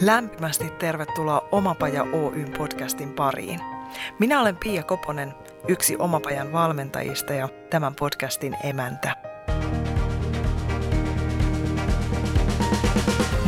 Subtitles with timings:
[0.00, 3.60] Lämpimästi tervetuloa Omapaja Oyn podcastin pariin.
[4.18, 5.34] Minä olen Pia Koponen,
[5.68, 9.16] yksi Omapajan valmentajista ja tämän podcastin emäntä.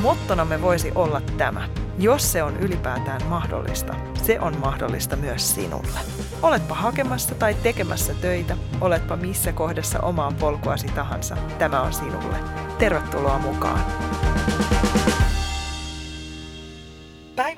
[0.03, 1.69] Mottonamme voisi olla tämä.
[1.99, 6.01] Jos se on ylipäätään mahdollista, se on mahdollista myös sinulle.
[6.43, 12.37] Oletpa hakemassa tai tekemässä töitä, oletpa missä kohdassa omaa polkuasi tahansa, tämä on sinulle.
[12.79, 14.08] Tervetuloa mukaan!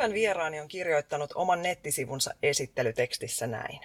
[0.01, 3.81] Päivän vieraani on kirjoittanut oman nettisivunsa esittelytekstissä näin.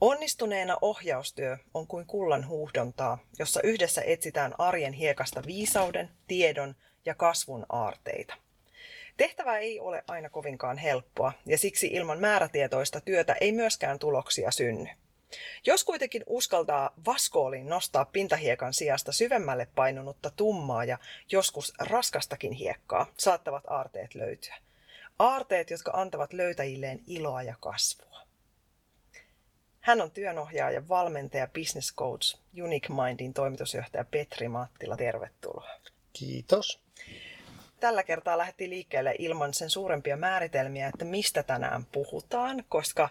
[0.00, 6.74] Onnistuneena ohjaustyö on kuin kullan huuhdontaa, jossa yhdessä etsitään arjen hiekasta viisauden, tiedon
[7.04, 8.34] ja kasvun aarteita.
[9.16, 14.88] Tehtävä ei ole aina kovinkaan helppoa, ja siksi ilman määrätietoista työtä ei myöskään tuloksia synny.
[15.66, 20.98] Jos kuitenkin uskaltaa vaskooliin nostaa pintahiekan sijasta syvemmälle painunutta tummaa ja
[21.32, 24.54] joskus raskastakin hiekkaa, saattavat aarteet löytyä.
[25.18, 28.22] Aarteet, jotka antavat löytäjilleen iloa ja kasvua.
[29.80, 34.96] Hän on työnohjaaja, valmentaja, business coach, Unique Mindin toimitusjohtaja Petri Mattila.
[34.96, 35.70] Tervetuloa.
[36.12, 36.80] Kiitos.
[37.80, 43.08] Tällä kertaa lähti liikkeelle ilman sen suurempia määritelmiä, että mistä tänään puhutaan, koska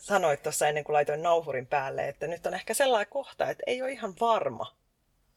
[0.00, 3.82] sanoit tuossa ennen kuin laitoin nauhurin päälle, että nyt on ehkä sellainen kohta, että ei
[3.82, 4.76] ole ihan varma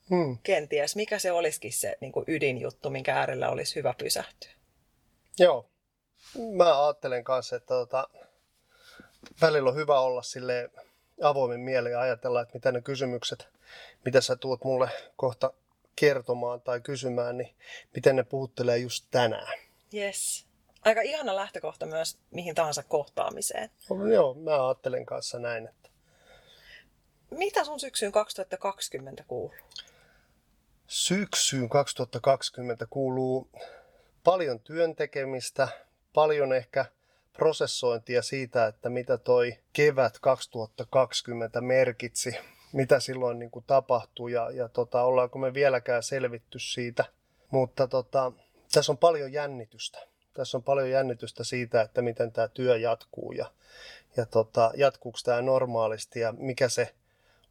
[0.09, 0.37] hmm.
[0.43, 4.51] kenties, mikä se olisikin se niin kuin ydinjuttu, minkä äärellä olisi hyvä pysähtyä.
[5.39, 5.69] Joo,
[6.55, 8.09] mä ajattelen kanssa, että tota,
[9.41, 10.71] välillä on hyvä olla sille
[11.21, 13.47] avoimen mielen ja ajatella, että mitä ne kysymykset,
[14.05, 15.53] mitä sä tuot mulle kohta
[15.95, 17.55] kertomaan tai kysymään, niin
[17.95, 19.59] miten ne puhuttelee just tänään.
[19.93, 20.45] Yes.
[20.81, 23.69] Aika ihana lähtökohta myös mihin tahansa kohtaamiseen.
[23.89, 25.67] No, joo, mä ajattelen kanssa näin.
[25.67, 25.89] Että...
[27.31, 29.53] Mitä sun syksyyn 2020 kuuluu?
[30.87, 33.49] Syksyyn 2020 kuuluu
[34.23, 35.67] paljon työntekemistä,
[36.15, 36.85] paljon ehkä
[37.33, 42.37] prosessointia siitä, että mitä toi kevät 2020 merkitsi,
[42.73, 47.05] mitä silloin niin kuin tapahtui ja, ja tota, ollaanko me vieläkään selvitty siitä.
[47.51, 48.31] Mutta tota,
[48.73, 49.99] tässä on paljon jännitystä.
[50.33, 53.51] Tässä on paljon jännitystä siitä, että miten tämä työ jatkuu ja,
[54.17, 56.93] ja tota, jatkuuko tämä normaalisti ja mikä se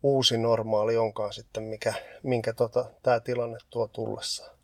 [0.02, 4.56] uusi normaali onkaan sitten, mikä, minkä tota, tämä tilanne tuo tullessaan.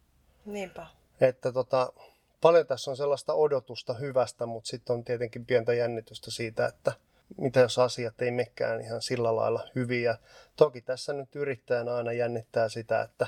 [0.45, 0.87] Niinpä.
[1.21, 1.93] Että tota,
[2.41, 6.93] paljon tässä on sellaista odotusta hyvästä, mutta sitten on tietenkin pientä jännitystä siitä, että
[7.37, 10.17] mitä jos asiat ei mekään ihan sillä lailla hyviä.
[10.57, 13.27] Toki tässä nyt yrittäjänä aina jännittää sitä, että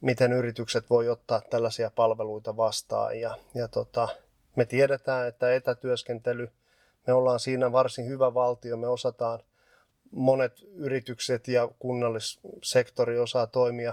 [0.00, 3.20] miten yritykset voi ottaa tällaisia palveluita vastaan.
[3.20, 4.08] Ja, ja tota,
[4.56, 6.50] me tiedetään, että etätyöskentely,
[7.06, 9.40] me ollaan siinä varsin hyvä valtio, me osataan,
[10.10, 13.92] monet yritykset ja kunnallissektori osaa toimia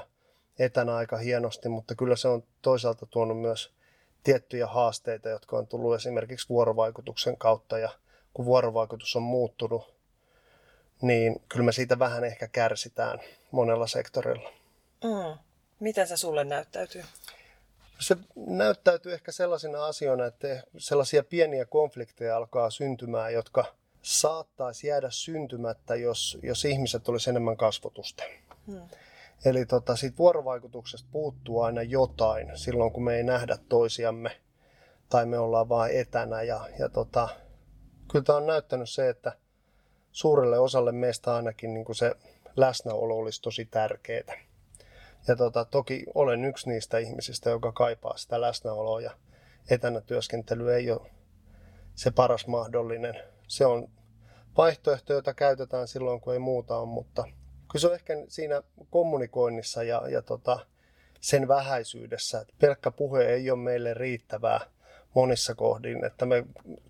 [0.59, 3.73] etänä aika hienosti, mutta kyllä se on toisaalta tuonut myös
[4.23, 7.89] tiettyjä haasteita, jotka on tullut esimerkiksi vuorovaikutuksen kautta ja
[8.33, 9.93] kun vuorovaikutus on muuttunut,
[11.01, 13.19] niin kyllä me siitä vähän ehkä kärsitään
[13.51, 14.49] monella sektorilla.
[15.03, 15.37] Mm.
[15.79, 17.03] Miten se sulle näyttäytyy?
[17.99, 23.65] Se näyttäytyy ehkä sellaisina asioina, että sellaisia pieniä konflikteja alkaa syntymään, jotka
[24.01, 28.23] saattaisi jäädä syntymättä, jos, jos ihmiset olisi enemmän kasvotusta.
[28.67, 28.89] Hmm.
[29.45, 34.31] Eli tota, siitä vuorovaikutuksesta puuttuu aina jotain silloin, kun me ei nähdä toisiamme
[35.09, 36.41] tai me ollaan vain etänä.
[36.41, 37.29] Ja, ja tota,
[38.11, 39.37] kyllä tämä on näyttänyt se, että
[40.11, 42.15] suurelle osalle meistä ainakin niin kuin se
[42.55, 44.33] läsnäolo olisi tosi tärkeää.
[45.27, 49.11] Ja tota, toki olen yksi niistä ihmisistä, joka kaipaa sitä läsnäoloa ja
[49.69, 51.11] etänä työskentely ei ole
[51.95, 53.19] se paras mahdollinen.
[53.47, 53.87] Se on
[54.57, 57.23] vaihtoehto, jota käytetään silloin, kun ei muuta ole, mutta–
[57.73, 60.59] kyllä se on ehkä siinä kommunikoinnissa ja, ja tota,
[61.19, 64.61] sen vähäisyydessä, että pelkkä puhe ei ole meille riittävää
[65.13, 66.45] monissa kohdin, että me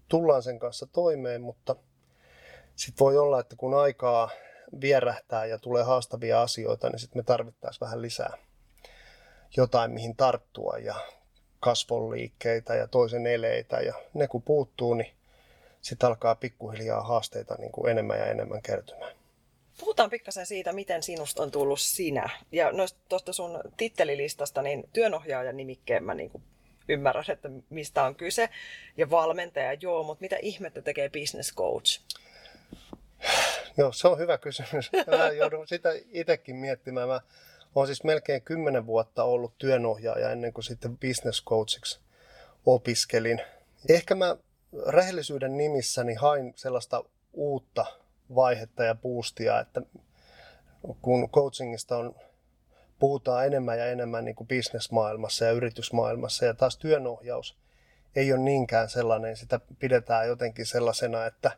[0.07, 1.75] tullaan sen kanssa toimeen, mutta
[2.75, 4.29] sitten voi olla, että kun aikaa
[4.81, 8.38] vierähtää ja tulee haastavia asioita, niin sitten me tarvittaisiin vähän lisää
[9.57, 10.96] jotain, mihin tarttua ja
[11.59, 15.13] kasvonliikkeitä ja toisen eleitä ja ne kun puuttuu, niin
[15.81, 19.22] sitten alkaa pikkuhiljaa haasteita niin kuin enemmän ja enemmän kertymään.
[19.79, 22.29] Puhutaan pikkasen siitä, miten sinusta on tullut sinä.
[22.52, 22.72] Ja
[23.09, 26.31] tuosta sun tittelilistasta, niin työnohjaajan nimikkeen mä niin
[26.90, 28.49] ymmärrän, että mistä on kyse.
[28.97, 32.02] Ja valmentaja, joo, mutta mitä ihmettä tekee business coach?
[33.78, 34.91] Joo, se on hyvä kysymys.
[35.17, 37.08] Mä joudun sitä itsekin miettimään.
[37.08, 37.22] Mä
[37.75, 41.99] olen siis melkein kymmenen vuotta ollut työnohjaaja ennen kuin sitten business coachiksi
[42.66, 43.41] opiskelin.
[43.90, 44.37] Ehkä mä
[44.87, 47.03] rehellisyyden nimissäni hain sellaista
[47.34, 47.85] uutta
[48.35, 49.82] vaihetta ja boostia, että
[51.02, 52.16] kun coachingista on
[53.00, 56.46] puhutaan enemmän ja enemmän niin kuin bisnesmaailmassa ja yritysmaailmassa.
[56.46, 57.58] Ja taas työnohjaus
[58.16, 61.52] ei ole niinkään sellainen, sitä pidetään jotenkin sellaisena, että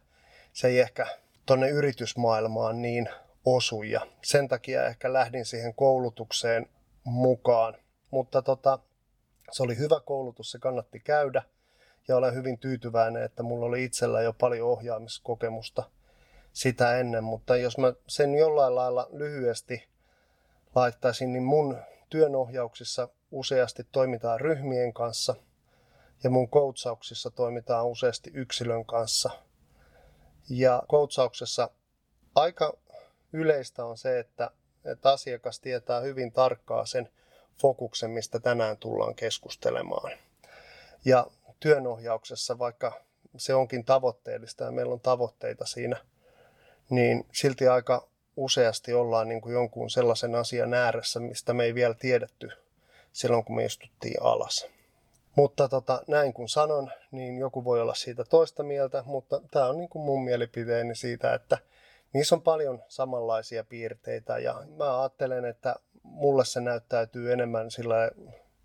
[0.54, 1.08] se ei ehkä
[1.46, 3.10] tuonne yritysmaailmaan niin
[3.46, 3.84] osu.
[3.84, 6.70] Ja sen takia ehkä lähdin siihen koulutukseen
[7.04, 7.78] mukaan.
[8.12, 8.80] Mutta tota,
[9.52, 11.44] se oli hyvä koulutus, se kannatti käydä.
[12.08, 15.84] Ja olen hyvin tyytyväinen, että mulla oli itsellä jo paljon ohjaamiskokemusta
[16.56, 17.24] sitä ennen.
[17.24, 19.88] Mutta jos mä sen jollain lailla lyhyesti
[20.76, 21.78] laittaisin, niin mun
[22.10, 25.36] työnohjauksissa useasti toimitaan ryhmien kanssa
[26.24, 29.30] ja mun coachauksissa toimitaan useasti yksilön kanssa.
[30.50, 31.70] Ja coachauksessa
[32.36, 32.78] aika
[33.34, 34.52] yleistä on se, että,
[34.86, 37.10] että asiakas tietää hyvin tarkkaa sen
[37.62, 40.12] fokuksen, mistä tänään tullaan keskustelemaan.
[41.06, 41.28] Ja
[41.60, 43.02] työnohjauksessa, vaikka
[43.38, 45.98] se onkin tavoitteellista ja meillä on tavoitteita siinä,
[46.90, 51.94] niin silti aika useasti ollaan niin kuin jonkun sellaisen asian ääressä, mistä me ei vielä
[51.94, 52.50] tiedetty
[53.12, 54.68] silloin, kun me istuttiin alas.
[55.36, 59.78] Mutta tota, näin kun sanon, niin joku voi olla siitä toista mieltä, mutta tämä on
[59.78, 61.58] niin kuin mun mielipiteeni siitä, että
[62.14, 68.12] niissä on paljon samanlaisia piirteitä ja mä ajattelen, että mulle se näyttäytyy enemmän sillä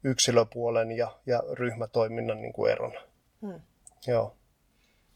[0.05, 3.00] yksilöpuolen ja, ja ryhmätoiminnan niin kuin erona.
[3.43, 3.61] Hmm.
[4.06, 4.37] Joo.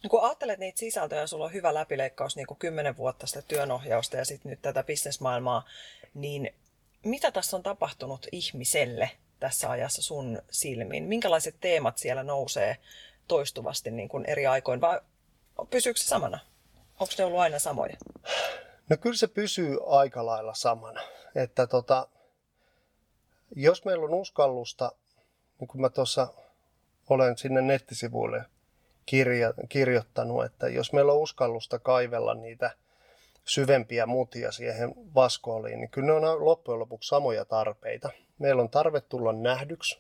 [0.05, 4.17] No kun ajattelet niitä sisältöjä, sulla on hyvä läpileikkaus niin kuin 10 vuotta sitä työnohjausta
[4.17, 5.65] ja sitten nyt tätä bisnesmaailmaa,
[6.15, 6.55] niin
[7.05, 9.11] mitä tässä on tapahtunut ihmiselle
[9.41, 11.05] tässä ajassa sun silmiin?
[11.05, 12.77] Minkälaiset teemat siellä nousee
[13.29, 15.01] toistuvasti niin kuin eri aikoin vai
[15.71, 16.39] pysyykö se samana?
[17.01, 17.97] Onko ne ollut aina samoja?
[18.91, 21.01] No kyllä se pysyy aika lailla samana.
[21.35, 22.09] Että tota,
[23.57, 24.93] jos meillä on uskallusta,
[25.61, 26.29] niin kuin mä tuossa
[27.09, 28.45] olen sinne nettisivuille
[29.07, 32.71] kirja, kirjoittanut, että jos meillä on uskallusta kaivella niitä
[33.45, 38.11] syvempiä mutia siihen vaskooliin, niin kyllä ne on loppujen lopuksi samoja tarpeita.
[38.39, 39.99] Meillä on tarve tulla nähdyksi,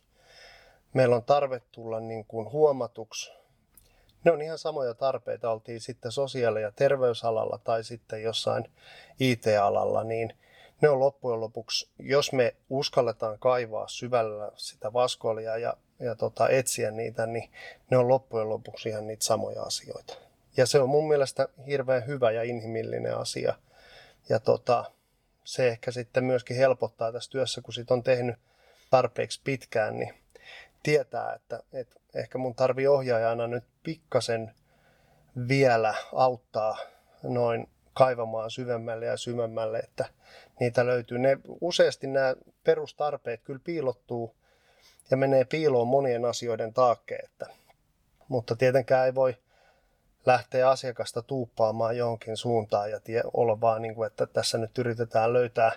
[0.95, 3.33] meillä on tarve tulla niin kuin huomatuksi.
[4.25, 8.65] Ne on ihan samoja tarpeita, oltiin sitten sosiaali- ja terveysalalla tai sitten jossain
[9.21, 10.35] IT-alalla, niin
[10.81, 16.91] ne on loppujen lopuksi, jos me uskalletaan kaivaa syvällä sitä vaskolia ja ja tota, etsiä
[16.91, 17.51] niitä, niin
[17.91, 20.17] ne on loppujen lopuksi ihan niitä samoja asioita.
[20.57, 23.55] Ja se on mun mielestä hirveän hyvä ja inhimillinen asia.
[24.29, 24.85] Ja tota,
[25.45, 28.37] se ehkä sitten myöskin helpottaa tässä työssä, kun sit on tehnyt
[28.91, 30.15] tarpeeksi pitkään, niin
[30.83, 34.55] tietää, että, että ehkä mun tarvii ohjaajana nyt pikkasen
[35.49, 36.79] vielä auttaa
[37.23, 40.05] noin kaivamaan syvemmälle ja syvemmälle, että
[40.61, 41.19] niitä löytyy.
[41.19, 42.35] Ne, useasti nämä
[42.65, 44.35] perustarpeet kyllä piilottuu
[45.11, 47.17] ja menee piiloon monien asioiden taakke.
[47.17, 47.47] Että,
[48.29, 49.37] mutta tietenkään ei voi
[50.27, 55.33] lähteä asiakasta tuuppaamaan johonkin suuntaan ja tie, olla vaan niin kuin, että tässä nyt yritetään
[55.33, 55.73] löytää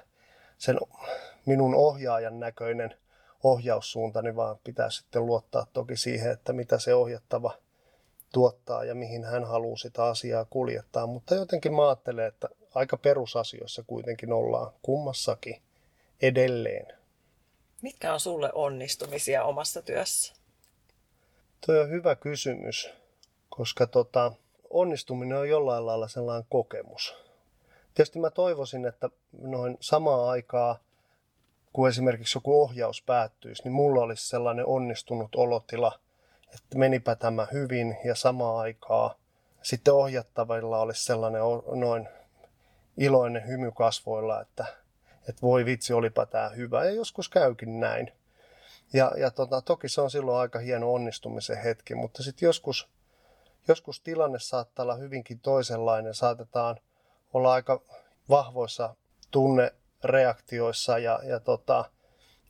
[0.58, 0.78] sen
[1.46, 2.94] minun ohjaajan näköinen
[3.44, 7.54] ohjaussuunta, niin vaan pitää sitten luottaa toki siihen, että mitä se ohjattava
[8.34, 11.08] tuottaa ja mihin hän haluaa sitä asiaa kuljettaa.
[11.08, 15.62] Mutta jotenkin mä ajattelen, että aika perusasioissa kuitenkin ollaan kummassakin
[16.22, 16.98] edelleen.
[17.82, 20.34] Mitkä on sulle onnistumisia omassa työssä?
[21.66, 22.90] Tuo on hyvä kysymys,
[23.50, 24.32] koska tota,
[24.70, 27.16] onnistuminen on jollain lailla sellainen kokemus.
[27.94, 29.10] Tietysti mä toivoisin, että
[29.42, 30.80] noin samaa aikaa,
[31.74, 36.00] kun esimerkiksi joku ohjaus päättyisi, niin mulla olisi sellainen onnistunut olotila,
[36.54, 39.16] että menipä tämä hyvin ja samaa aikaa
[39.62, 41.42] sitten ohjattavilla olisi sellainen
[41.76, 42.10] noin
[42.98, 44.66] iloinen hymy kasvoilla, että
[45.30, 46.86] että voi vitsi, olipa tämä hyvä.
[46.86, 48.12] Ja joskus käykin näin.
[48.94, 52.90] Ja, ja tota, toki se on silloin aika hieno onnistumisen hetki, mutta sitten joskus,
[53.68, 56.14] joskus tilanne saattaa olla hyvinkin toisenlainen.
[56.14, 56.78] Saatetaan
[57.34, 57.82] olla aika
[58.30, 58.96] vahvoissa
[59.32, 61.86] tunnereaktioissa ja, ja tota,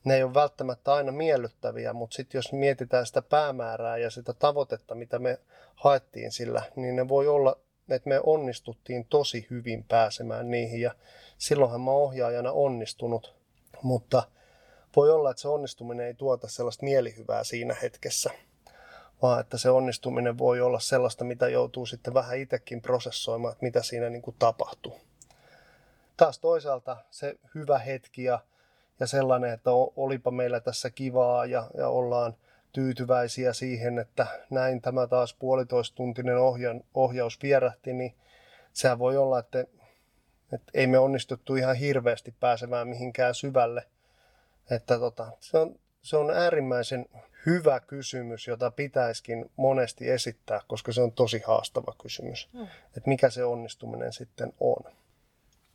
[0.04, 4.96] ne ei ole välttämättä aina miellyttäviä, mutta sitten jos mietitään sitä päämäärää ja sitä tavoitetta,
[4.96, 5.40] mitä me
[5.76, 7.58] haettiin sillä, niin ne voi olla
[7.90, 10.96] että me onnistuttiin tosi hyvin pääsemään niihin ja
[11.38, 13.36] silloinhan mä ohjaajana onnistunut,
[13.82, 14.24] mutta
[14.96, 18.30] voi olla, että se onnistuminen ei tuota sellaista mielihyvää siinä hetkessä,
[19.22, 23.84] vaan että se onnistuminen voi olla sellaista, mitä joutuu sitten vähän itsekin prosessoimaan, että mitä
[23.84, 25.00] siinä niin kuin tapahtuu.
[26.18, 28.40] Taas toisaalta se hyvä hetki ja,
[29.00, 32.36] ja sellainen, että olipa meillä tässä kivaa ja, ja ollaan–
[32.78, 38.16] tyytyväisiä siihen, että näin tämä taas puolitoista tuntinen ohja- ohjaus vierähti, niin
[38.74, 39.60] sehän voi olla, että,
[40.54, 43.84] että ei me onnistuttu ihan hirveästi pääsemään mihinkään syvälle.
[44.72, 47.06] Että tota, se, on, se on äärimmäisen
[47.46, 52.50] hyvä kysymys, jota pitäisikin monesti esittää, koska se on tosi haastava kysymys.
[52.54, 52.64] Mm.
[52.98, 54.94] Että mikä se onnistuminen sitten on.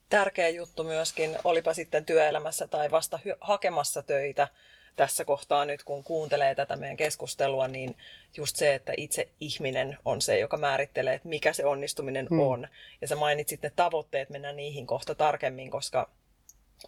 [0.09, 4.49] tärkeä juttu myöskin, olipa sitten työelämässä tai vasta hakemassa töitä
[4.97, 7.97] tässä kohtaa nyt, kun kuuntelee tätä meidän keskustelua, niin
[8.37, 12.41] just se, että itse ihminen on se, joka määrittelee, että mikä se onnistuminen hmm.
[12.41, 12.69] on.
[13.01, 16.11] Ja sä mainitsit ne tavoitteet, mennään niihin kohta tarkemmin, koska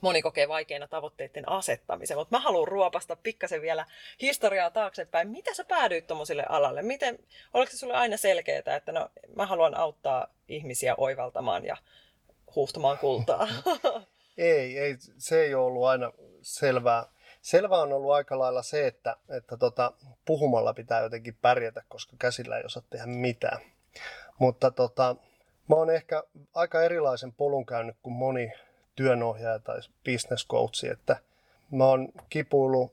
[0.00, 3.86] moni kokee vaikeina tavoitteiden asettamisen, mutta mä haluan ruopasta pikkasen vielä
[4.22, 5.28] historiaa taaksepäin.
[5.28, 6.82] Mitä sä päädyit tuommoiselle alalle?
[6.82, 7.18] Miten,
[7.54, 11.76] oliko se sulle aina selkeää, että no, mä haluan auttaa ihmisiä oivaltamaan ja
[12.56, 13.48] huuhtomaan kultaa?
[14.38, 17.13] ei, ei, se ei ole ollut aina selvää.
[17.44, 19.92] Selvää on ollut aika lailla se, että, että tota,
[20.24, 23.60] puhumalla pitää jotenkin pärjätä, koska käsillä ei osaa tehdä mitään.
[24.38, 25.16] Mutta tota,
[25.68, 26.22] mä oon ehkä
[26.54, 28.52] aika erilaisen polun käynyt kuin moni
[28.94, 31.16] työnohjaaja tai business coachi, että
[31.70, 32.92] mä oon kipuillut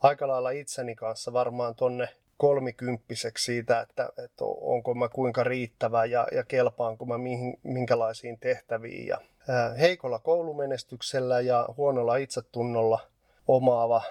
[0.00, 6.26] aika lailla itseni kanssa varmaan tonne kolmikymppiseksi siitä, että, että onko mä kuinka riittävä ja,
[6.32, 9.06] ja kelpaanko mä mihin, minkälaisiin tehtäviin.
[9.06, 9.18] Ja,
[9.48, 13.11] ää, heikolla koulumenestyksellä ja huonolla itsetunnolla
[13.48, 14.02] omaava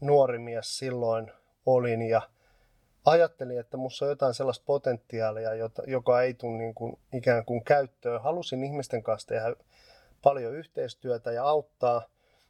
[0.00, 1.32] nuori mies silloin
[1.66, 2.22] olin ja
[3.04, 7.64] ajattelin, että musta on jotain sellaista potentiaalia, jota, joka ei tule niin kuin, ikään kuin
[7.64, 8.22] käyttöön.
[8.22, 9.56] Halusin ihmisten kanssa tehdä
[10.22, 12.02] paljon yhteistyötä ja auttaa.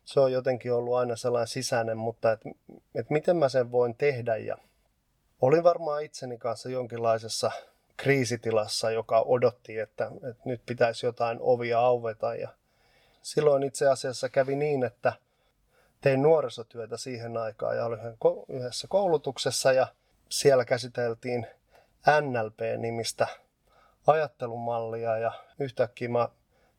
[0.04, 2.50] Se on jotenkin ollut aina sellainen sisäinen, mutta että
[2.94, 4.36] et miten mä sen voin tehdä.
[4.36, 4.56] Ja
[5.40, 7.50] olin varmaan itseni kanssa jonkinlaisessa
[7.96, 12.34] kriisitilassa, joka odotti, että, että nyt pitäisi jotain ovia auveta.
[12.34, 12.48] Ja
[13.22, 15.12] silloin itse asiassa kävi niin, että
[16.00, 18.00] tein nuorisotyötä siihen aikaan ja olin
[18.49, 19.87] yhdessä koulutuksessa ja
[20.28, 21.47] siellä käsiteltiin
[22.21, 23.26] NLP-nimistä
[24.07, 26.28] ajattelumallia ja yhtäkkiä mä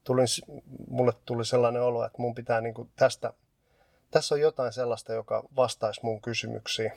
[0.03, 0.27] tulin,
[0.87, 3.33] mulle tuli sellainen olo, että mun pitää niin tästä,
[4.11, 6.91] tässä on jotain sellaista, joka vastaisi mun kysymyksiin.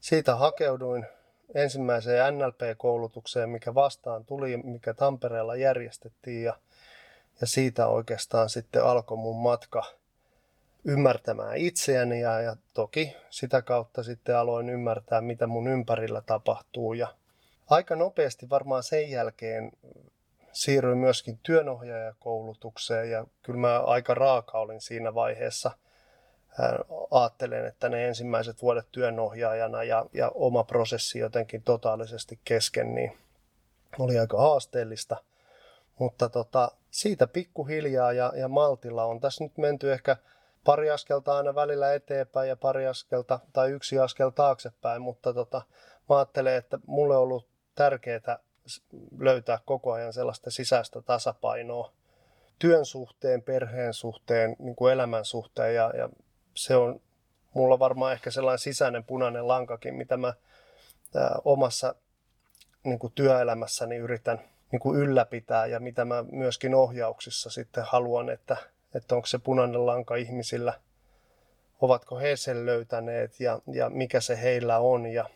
[0.00, 1.06] Siitä hakeuduin
[1.54, 6.58] ensimmäiseen NLP-koulutukseen, mikä vastaan tuli, mikä Tampereella järjestettiin ja,
[7.40, 9.84] ja siitä oikeastaan sitten alkoi mun matka
[10.84, 17.08] ymmärtämään itseäni ja, ja toki sitä kautta sitten aloin ymmärtää, mitä mun ympärillä tapahtuu ja
[17.70, 19.72] aika nopeasti varmaan sen jälkeen
[20.52, 25.70] siirryin myöskin työnohjaajakoulutukseen ja kyllä mä aika raaka olin siinä vaiheessa.
[27.10, 33.18] Ajattelen, että ne ensimmäiset vuodet työnohjaajana ja, ja oma prosessi jotenkin totaalisesti kesken, niin
[33.98, 35.16] oli aika haasteellista.
[35.98, 40.16] Mutta tota, siitä pikkuhiljaa ja, ja maltilla on tässä nyt menty ehkä
[40.64, 45.62] pari askelta aina välillä eteenpäin ja pari askelta tai yksi askel taaksepäin, mutta tota,
[46.08, 48.38] mä ajattelen, että mulle on ollut tärkeää
[49.18, 51.92] löytää koko ajan sellaista sisäistä tasapainoa
[52.58, 56.08] työn suhteen, perheen suhteen, niin kuin elämän suhteen ja, ja
[56.54, 57.00] se on
[57.54, 60.34] mulla varmaan ehkä sellainen sisäinen punainen lankakin, mitä mä
[61.14, 61.94] ää, omassa
[62.84, 64.40] niin kuin työelämässäni yritän
[64.72, 68.56] niin kuin ylläpitää ja mitä mä myöskin ohjauksissa sitten haluan, että,
[68.94, 70.72] että onko se punainen lanka ihmisillä,
[71.80, 75.30] ovatko he sen löytäneet ja, ja mikä se heillä on ja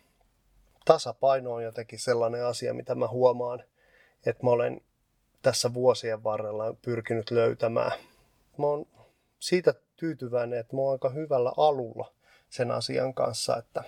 [0.84, 3.62] tasapaino on jotenkin sellainen asia, mitä mä huomaan,
[4.26, 4.80] että mä olen
[5.42, 7.92] tässä vuosien varrella pyrkinyt löytämään.
[8.58, 8.86] Mä oon
[9.38, 12.12] siitä tyytyväinen, että mä oon aika hyvällä alulla
[12.50, 13.84] sen asian kanssa, että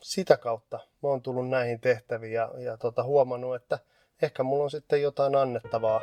[0.00, 3.78] sitä kautta mä oon tullut näihin tehtäviin ja, ja tota, huomannut, että
[4.22, 6.00] ehkä mulla on sitten jotain annettavaa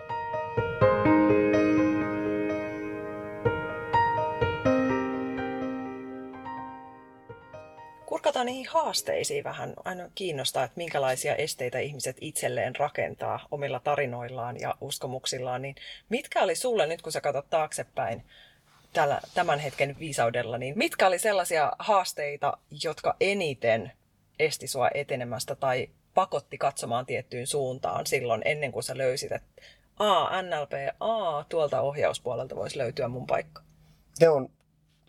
[8.41, 9.73] Kurkataan niihin haasteisiin vähän.
[9.85, 15.61] Aina kiinnostaa, että minkälaisia esteitä ihmiset itselleen rakentaa omilla tarinoillaan ja uskomuksillaan.
[15.61, 15.75] Niin
[16.09, 18.23] mitkä oli sulle nyt, kun sä katsot taaksepäin
[18.93, 23.91] tällä, tämän hetken viisaudella, niin mitkä oli sellaisia haasteita, jotka eniten
[24.39, 29.61] esti sua etenemästä tai pakotti katsomaan tiettyyn suuntaan silloin ennen kuin sä löysit, että
[29.99, 33.61] A, NLP, A, tuolta ohjauspuolelta voisi löytyä mun paikka?
[34.21, 34.49] Ne on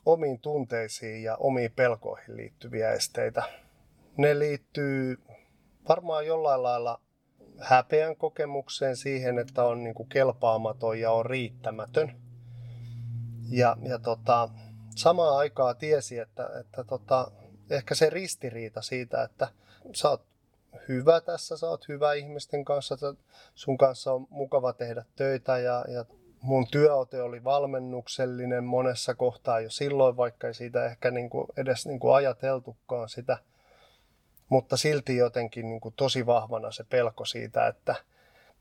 [0.07, 3.43] omiin tunteisiin ja omiin pelkoihin liittyviä esteitä.
[4.17, 5.19] Ne liittyy
[5.89, 7.01] varmaan jollain lailla
[7.59, 12.17] häpeän kokemukseen siihen, että on niin kuin kelpaamaton ja on riittämätön.
[13.51, 14.49] Ja, ja tota,
[14.97, 17.31] samaan aikaan tiesi, että, että tota,
[17.71, 19.49] ehkä se ristiriita siitä, että
[19.95, 20.27] sä oot
[20.89, 22.97] hyvä tässä, sä oot hyvä ihmisten kanssa,
[23.55, 26.05] sun kanssa on mukava tehdä töitä ja, ja
[26.43, 31.87] mun työote oli valmennuksellinen monessa kohtaa jo silloin, vaikka ei siitä ehkä niin kuin edes
[31.87, 33.39] niin kuin ajateltukaan sitä.
[34.49, 37.95] Mutta silti jotenkin niin kuin tosi vahvana se pelko siitä, että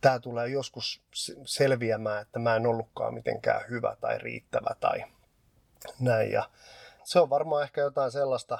[0.01, 1.01] tämä tulee joskus
[1.45, 5.03] selviämään, että mä en ollutkaan mitenkään hyvä tai riittävä tai
[5.99, 6.31] näin.
[6.31, 6.49] Ja
[7.03, 8.59] se on varmaan ehkä jotain sellaista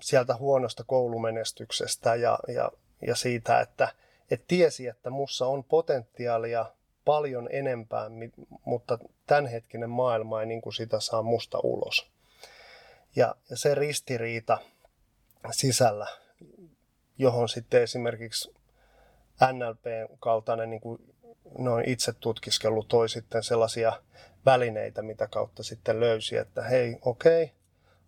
[0.00, 2.72] sieltä huonosta koulumenestyksestä ja, ja,
[3.06, 3.88] ja siitä, että
[4.30, 6.66] et tiesi, että mussa on potentiaalia
[7.04, 8.10] paljon enempää,
[8.64, 12.10] mutta tämänhetkinen maailma ei niin kuin sitä saa musta ulos.
[13.16, 14.58] Ja, se ristiriita
[15.50, 16.06] sisällä,
[17.18, 18.54] johon sitten esimerkiksi
[19.52, 21.14] NLP-kaltainen niin kuin
[21.58, 23.92] noin itse tutkiskelu toi sitten sellaisia
[24.46, 27.56] välineitä, mitä kautta sitten löysi, että hei, okei, okay,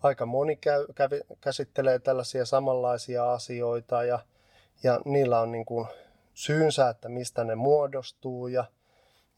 [0.03, 4.19] aika moni käy, kävi, käsittelee tällaisia samanlaisia asioita ja,
[4.83, 5.87] ja niillä on niin kuin
[6.35, 8.65] syynsä, että mistä ne muodostuu ja,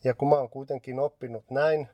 [0.05, 1.89] ja kun mä oon kuitenkin oppinut näin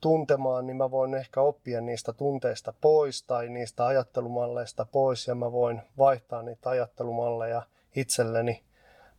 [0.00, 5.52] tuntemaan, niin mä voin ehkä oppia niistä tunteista pois tai niistä ajattelumalleista pois ja mä
[5.52, 7.62] voin vaihtaa niitä ajattelumalleja
[7.96, 8.62] itselleni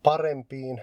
[0.03, 0.81] parempiin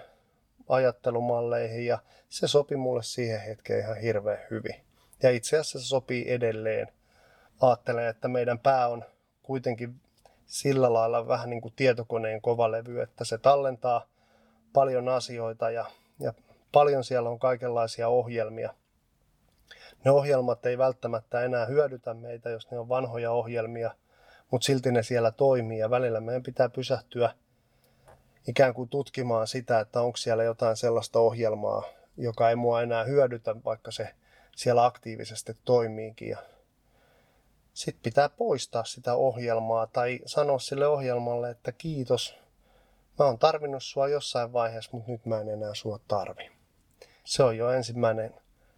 [0.69, 1.99] ajattelumalleihin ja
[2.29, 4.75] se sopi mulle siihen hetkeen ihan hirveän hyvin.
[5.23, 6.87] Ja itse asiassa se sopii edelleen.
[7.61, 9.05] Ajattelen, että meidän pää on
[9.43, 10.01] kuitenkin
[10.45, 14.05] sillä lailla vähän niin kuin tietokoneen kovalevy, että se tallentaa
[14.73, 15.85] paljon asioita ja,
[16.71, 18.73] paljon siellä on kaikenlaisia ohjelmia.
[20.05, 23.91] Ne ohjelmat ei välttämättä enää hyödytä meitä, jos ne on vanhoja ohjelmia,
[24.51, 27.33] mutta silti ne siellä toimii ja välillä meidän pitää pysähtyä–
[28.47, 31.83] ikään kuin tutkimaan sitä, että onko siellä jotain sellaista ohjelmaa,
[32.17, 34.15] joka ei mua enää hyödytä, vaikka se
[34.55, 36.29] siellä aktiivisesti toimiikin.
[36.29, 36.37] Ja
[37.73, 42.35] sitten pitää poistaa sitä ohjelmaa tai sanoa sille ohjelmalle, että kiitos,
[43.19, 46.51] mä oon tarvinnut sua jossain vaiheessa, mutta nyt mä en enää sua tarvi.
[47.25, 48.33] Se on jo ensimmäinen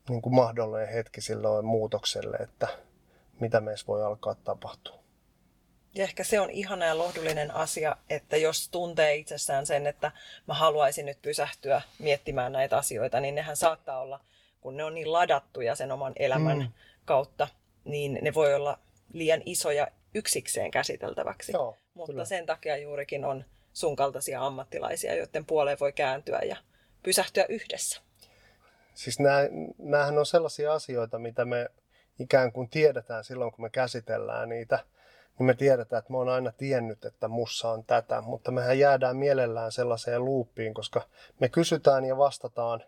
[0.09, 2.67] niin kuin mahdollinen hetki silloin muutokselle, että
[3.39, 4.99] mitä meissä voi alkaa tapahtua.
[5.93, 10.11] Ja ehkä se on ihana ja lohdullinen asia, että jos tuntee itsessään sen, että
[10.47, 14.19] mä haluaisin nyt pysähtyä miettimään näitä asioita, niin nehän saattaa olla,
[14.61, 16.71] kun ne on niin ladattuja sen oman elämän mm.
[17.05, 17.47] kautta,
[17.85, 18.79] niin ne voi olla
[19.13, 21.51] liian isoja yksikseen käsiteltäväksi.
[21.51, 22.25] Joo, Mutta kyllä.
[22.25, 26.57] sen takia juurikin on sun kaltaisia ammattilaisia, joiden puoleen voi kääntyä ja
[27.03, 28.06] pysähtyä yhdessä.
[28.97, 29.17] Siis
[29.77, 31.69] näähän on sellaisia asioita, mitä me
[32.19, 34.79] ikään kuin tiedetään silloin, kun me käsitellään niitä–
[35.39, 39.17] niin me tiedetään, että mä oon aina tiennyt, että mussa on tätä, mutta mehän jäädään
[39.17, 41.01] mielellään sellaiseen luuppiin, koska
[41.39, 42.83] me kysytään ja vastataan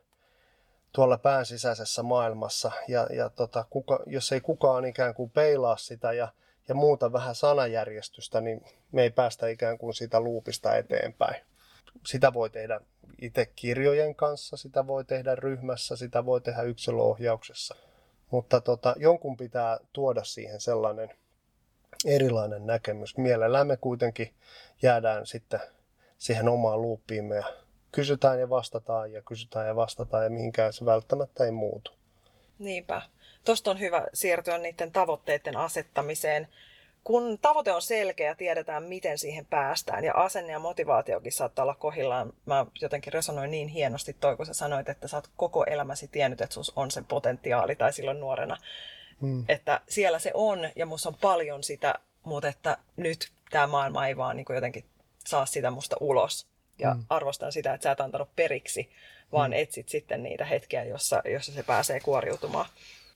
[0.92, 6.14] tuolla pään sisäisessä maailmassa ja, ja tota, kuka, jos ei kukaan ikään kuin peilaa sitä
[6.14, 6.28] ja,
[6.68, 11.42] ja muuta vähän sanajärjestystä, niin me ei päästä ikään kuin sitä luupista eteenpäin.
[12.06, 12.82] Sitä voi tehdä
[13.22, 17.76] itse kirjojen kanssa, sitä voi tehdä ryhmässä, sitä voi tehdä yksilöohjauksessa.
[18.32, 21.10] Mutta tota, jonkun pitää tuoda siihen sellainen
[22.06, 23.18] erilainen näkemys.
[23.18, 24.34] Mielellään me kuitenkin
[24.82, 25.60] jäädään sitten
[26.18, 27.54] siihen omaan luuppiimme ja
[27.92, 31.92] kysytään ja vastataan ja kysytään ja vastataan ja mihinkään se välttämättä ei muutu.
[32.60, 33.02] Niinpä.
[33.46, 36.48] Tuosta on hyvä siirtyä niiden tavoitteiden asettamiseen.
[37.04, 41.76] Kun tavoite on selkeä ja tiedetään, miten siihen päästään, ja asenne ja motivaatiokin saattaa olla
[41.76, 42.34] kohillaan.
[42.46, 46.42] Mä jotenkin resonoin niin hienosti toi, kun sä sanoit, että sä oot koko elämäsi tiennyt,
[46.42, 48.58] että sus on se potentiaali, tai silloin nuorena
[49.22, 49.46] Mm.
[49.48, 54.18] Että siellä se on ja musta on paljon sitä, mutta että nyt tämä maailma ei
[54.18, 54.86] vaan niin jotenkin
[55.28, 56.48] saa sitä musta ulos.
[56.80, 57.04] Ja mm.
[57.10, 58.90] arvostan sitä, että sä et antanut periksi,
[59.32, 59.58] vaan mm.
[59.58, 62.70] etsit sitten niitä hetkiä, jossa, jossa se pääsee kuoriutumaan.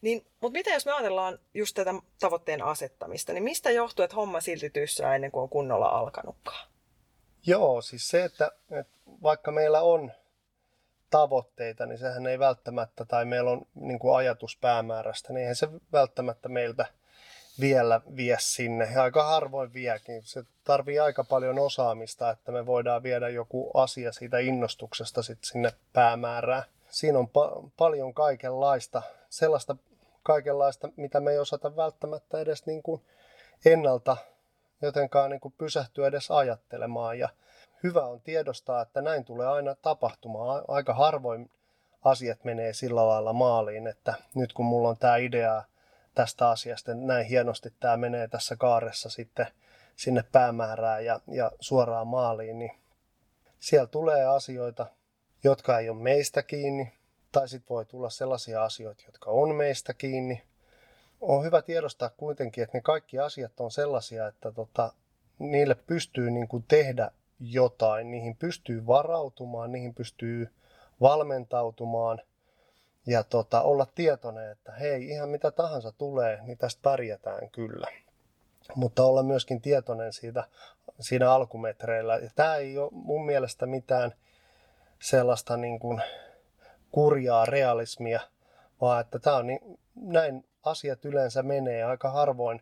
[0.03, 4.41] Niin, mutta mitä jos me ajatellaan just tätä tavoitteen asettamista, niin mistä johtuu, että homma
[4.41, 6.67] silti tyssää ennen kuin on kunnolla alkanutkaan?
[7.45, 10.11] Joo, siis se, että, että vaikka meillä on
[11.09, 15.67] tavoitteita, niin sehän ei välttämättä, tai meillä on niin kuin ajatus päämäärästä, niin eihän se
[15.91, 16.85] välttämättä meiltä
[17.59, 18.95] vielä vie sinne.
[18.95, 20.21] Aika harvoin viekin.
[20.23, 25.71] Se tarvii aika paljon osaamista, että me voidaan viedä joku asia siitä innostuksesta sitten sinne
[25.93, 26.63] päämäärään.
[26.89, 29.75] Siinä on pa- paljon kaikenlaista, sellaista
[30.23, 33.01] kaikenlaista, mitä me ei osata välttämättä edes niin kuin
[33.65, 34.17] ennalta
[34.81, 37.19] jotenkaan niin kuin pysähtyä edes ajattelemaan.
[37.19, 37.29] Ja
[37.83, 40.63] hyvä on tiedostaa, että näin tulee aina tapahtumaan.
[40.67, 41.51] Aika harvoin
[42.03, 45.63] asiat menee sillä lailla maaliin, että nyt kun mulla on tämä idea
[46.15, 49.47] tästä asiasta, näin hienosti tämä menee tässä kaaressa sitten
[49.95, 52.71] sinne päämäärään ja, ja suoraan maaliin, niin
[53.59, 54.85] siellä tulee asioita,
[55.43, 56.93] jotka ei ole meistä kiinni,
[57.33, 60.43] tai sitten voi tulla sellaisia asioita, jotka on meistä kiinni.
[61.21, 64.93] On hyvä tiedostaa kuitenkin, että ne kaikki asiat on sellaisia, että tota,
[65.39, 70.49] niille pystyy niin kuin tehdä jotain, niihin pystyy varautumaan, niihin pystyy
[71.01, 72.21] valmentautumaan
[73.07, 77.87] ja tota, olla tietoinen, että hei, ihan mitä tahansa tulee, niin tästä pärjätään kyllä.
[78.75, 80.43] Mutta olla myöskin tietoinen siitä
[80.99, 82.17] siinä alkumetreillä.
[82.17, 84.13] Ja tämä ei ole mun mielestä mitään
[84.99, 86.01] sellaista niin kuin
[86.93, 88.21] kurjaa realismia,
[88.81, 92.61] vaan että tämä on niin, näin asiat yleensä menee aika harvoin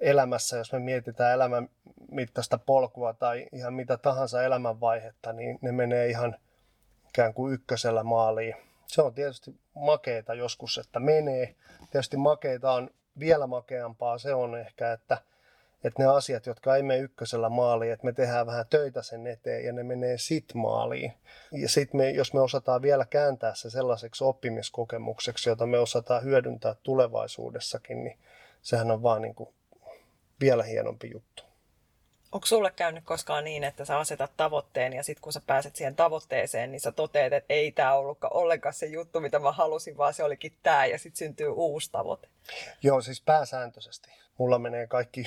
[0.00, 1.68] elämässä, jos me mietitään elämän
[2.10, 6.36] mittaista polkua tai ihan mitä tahansa elämänvaihetta, niin ne menee ihan
[7.08, 8.54] ikään kuin ykkösellä maaliin.
[8.86, 11.54] Se on tietysti makeita joskus, että menee.
[11.90, 15.18] Tietysti makeita on vielä makeampaa se on ehkä, että,
[15.84, 19.64] että ne asiat, jotka ei mene ykkösellä maaliin, että me tehdään vähän töitä sen eteen
[19.64, 21.12] ja ne menee sit maaliin.
[21.52, 26.74] Ja sitten me, jos me osataan vielä kääntää se sellaiseksi oppimiskokemukseksi, jota me osataan hyödyntää
[26.82, 28.18] tulevaisuudessakin, niin
[28.62, 29.54] sehän on vaan niin kuin
[30.40, 31.42] vielä hienompi juttu.
[32.32, 35.96] Onko sulle käynyt koskaan niin, että sä asetat tavoitteen ja sitten kun sä pääset siihen
[35.96, 40.14] tavoitteeseen, niin sä toteat, että ei tämä ollutkaan ollenkaan se juttu, mitä mä halusin, vaan
[40.14, 42.28] se olikin tämä ja sitten syntyy uusi tavoite?
[42.82, 44.10] Joo, siis pääsääntöisesti.
[44.38, 45.24] Mulla menee kaikki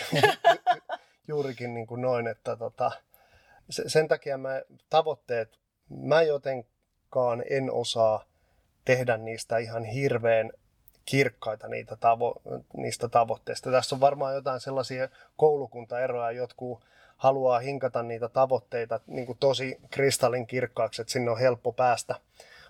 [1.27, 2.91] juurikin niin kuin noin, että tota,
[3.69, 8.25] sen takia mä tavoitteet, mä jotenkaan en osaa
[8.85, 10.51] tehdä niistä ihan hirveän
[11.05, 13.71] kirkkaita niitä tavo- niistä tavoitteista.
[13.71, 16.83] Tässä on varmaan jotain sellaisia koulukuntaeroja, jotkut
[17.17, 22.15] haluaa hinkata niitä tavoitteita niin kuin tosi kristallin kirkkaaksi, että sinne on helppo päästä.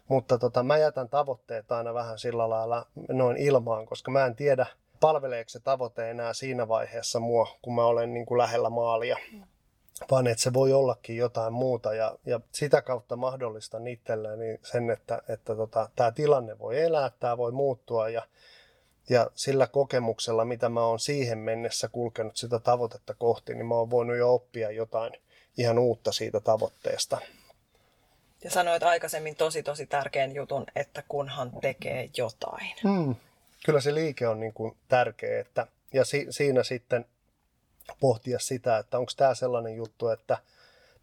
[0.07, 4.65] Mutta tota, mä jätän tavoitteet aina vähän sillä lailla noin ilmaan, koska mä en tiedä,
[5.01, 9.17] palveleeko se tavoite enää siinä vaiheessa mua, kun mä olen niin kuin lähellä maalia.
[10.11, 15.21] Vaan että se voi ollakin jotain muuta ja, ja sitä kautta mahdollistan itselleen sen, että,
[15.29, 18.27] että tota, tämä tilanne voi elää, tämä voi muuttua ja,
[19.09, 23.89] ja sillä kokemuksella, mitä mä oon siihen mennessä kulkenut sitä tavoitetta kohti, niin mä oon
[23.89, 25.13] voinut jo oppia jotain
[25.57, 27.17] ihan uutta siitä tavoitteesta.
[28.43, 32.75] Ja sanoit aikaisemmin tosi tosi tärkeän jutun, että kunhan tekee jotain.
[32.83, 33.15] Hmm.
[33.65, 37.05] Kyllä se liike on niin kuin tärkeä, että, ja si, siinä sitten
[37.99, 40.37] pohtia sitä, että onko tämä sellainen juttu, että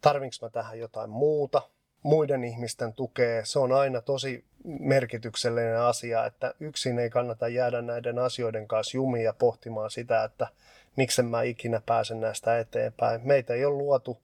[0.01, 1.61] tarvinko mä tähän jotain muuta,
[2.03, 3.45] muiden ihmisten tukea.
[3.45, 9.23] Se on aina tosi merkityksellinen asia, että yksin ei kannata jäädä näiden asioiden kanssa jumiin
[9.23, 10.47] ja pohtimaan sitä, että
[10.95, 13.21] miksi mä ikinä pääsen näistä eteenpäin.
[13.23, 14.17] Meitä ei ole luotu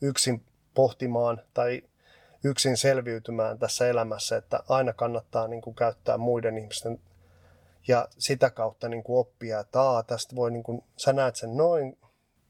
[0.00, 0.42] yksin
[0.74, 1.82] pohtimaan tai
[2.44, 7.00] yksin selviytymään tässä elämässä, että aina kannattaa niin kuin käyttää muiden ihmisten
[7.88, 11.56] ja sitä kautta niin kuin oppia, että Aa, tästä voi, niin kuin, sä näet sen
[11.56, 11.98] noin,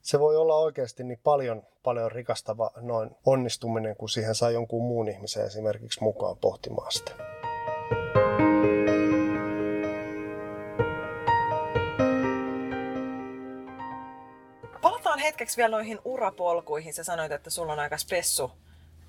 [0.03, 5.09] se voi olla oikeasti niin paljon, paljon rikastava noin onnistuminen, kun siihen saa jonkun muun
[5.09, 7.12] ihmisen esimerkiksi mukaan pohtimaan sitä.
[14.83, 16.95] Palataan hetkeksi vielä noihin urapolkuihin.
[16.95, 18.51] Sä sanoit, että sulla on aika spessu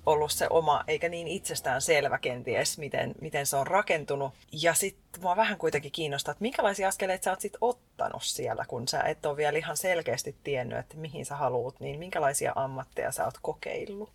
[0.06, 4.32] ollut se oma, eikä niin itsestään selvä kenties, miten, miten se on rakentunut.
[4.62, 8.88] Ja sitten mua vähän kuitenkin kiinnostaa, että minkälaisia askeleita sä oot sit ottanut siellä, kun
[8.88, 13.24] sä et ole vielä ihan selkeästi tiennyt, että mihin sä haluut, niin minkälaisia ammatteja sä
[13.24, 14.10] oot kokeillut?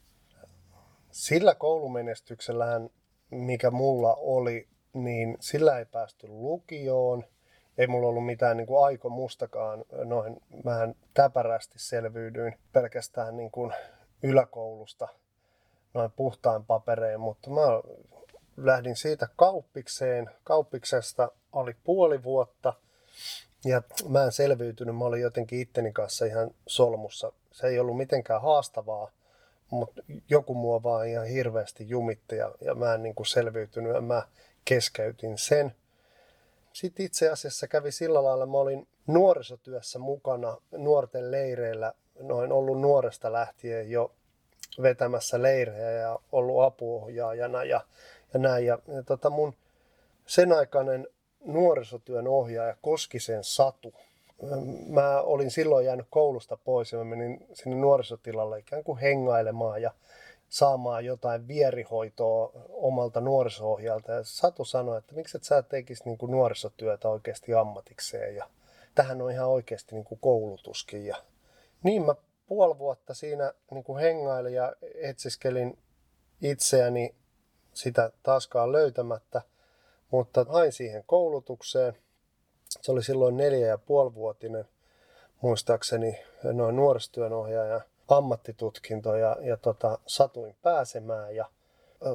[1.12, 2.90] Sillä koulumenestyksellähän,
[3.30, 7.24] mikä mulla oli, niin sillä ei päästy lukioon.
[7.78, 9.86] Ei mulla ollut mitään niin kuin aikomustakaan.
[10.06, 13.74] Noin, mähän täpärästi selviydyin pelkästään niin kuin
[14.24, 15.08] yläkoulusta
[15.94, 17.62] noin puhtaan paperein, mutta mä
[18.58, 20.30] lähdin siitä kauppikseen.
[20.44, 22.74] Kauppiksesta oli puoli vuotta
[23.66, 24.98] ja mä en selviytynyt.
[24.98, 27.32] Mä olin jotenkin itteni kanssa ihan solmussa.
[27.52, 29.12] Se ei ollut mitenkään haastavaa,
[29.70, 34.02] mutta joku mua vaan ihan hirveästi jumitti ja, ja mä en niin kuin selviytynyt ja
[34.02, 34.24] mä
[34.66, 35.76] keskeytin sen.
[36.74, 43.32] Sitten itse asiassa kävi sillä lailla, mä olin nuorisotyössä mukana nuorten leireillä, noin ollut nuoresta
[43.34, 44.12] lähtien jo
[44.82, 47.82] vetämässä leirejä ja ollut apuohjaajana ja,
[48.34, 48.66] ja näin.
[48.66, 49.54] Ja, ja tota mun
[50.26, 51.08] sen aikainen
[51.46, 53.94] nuorisotyön ohjaaja Koskisen Satu,
[54.88, 59.92] mä olin silloin jäänyt koulusta pois ja mä menin sinne nuorisotilalle ikään kuin hengailemaan ja
[60.50, 64.12] saamaan jotain vierihoitoa omalta nuoriso-ohjaajalta.
[64.12, 68.50] Ja Satu sanoi, että miksi et sä tekisi niin kuin nuorisotyötä oikeasti ammatikseen ja
[68.96, 71.06] tähän on ihan oikeasti niin kuin koulutuskin.
[71.06, 71.18] Ja
[71.84, 72.16] niin mä
[72.48, 75.78] puoli vuotta siinä niin kuin hengailin ja etsiskelin
[76.42, 77.16] itseäni
[77.74, 79.42] sitä taaskaan löytämättä,
[80.12, 81.98] mutta hain siihen koulutukseen.
[82.82, 84.66] Se oli silloin neljä ja puolivuotinen,
[85.42, 91.46] muistaakseni noin nuorisotyönohjaaja ammattitutkinto ja, ja tota, satuin pääsemään ja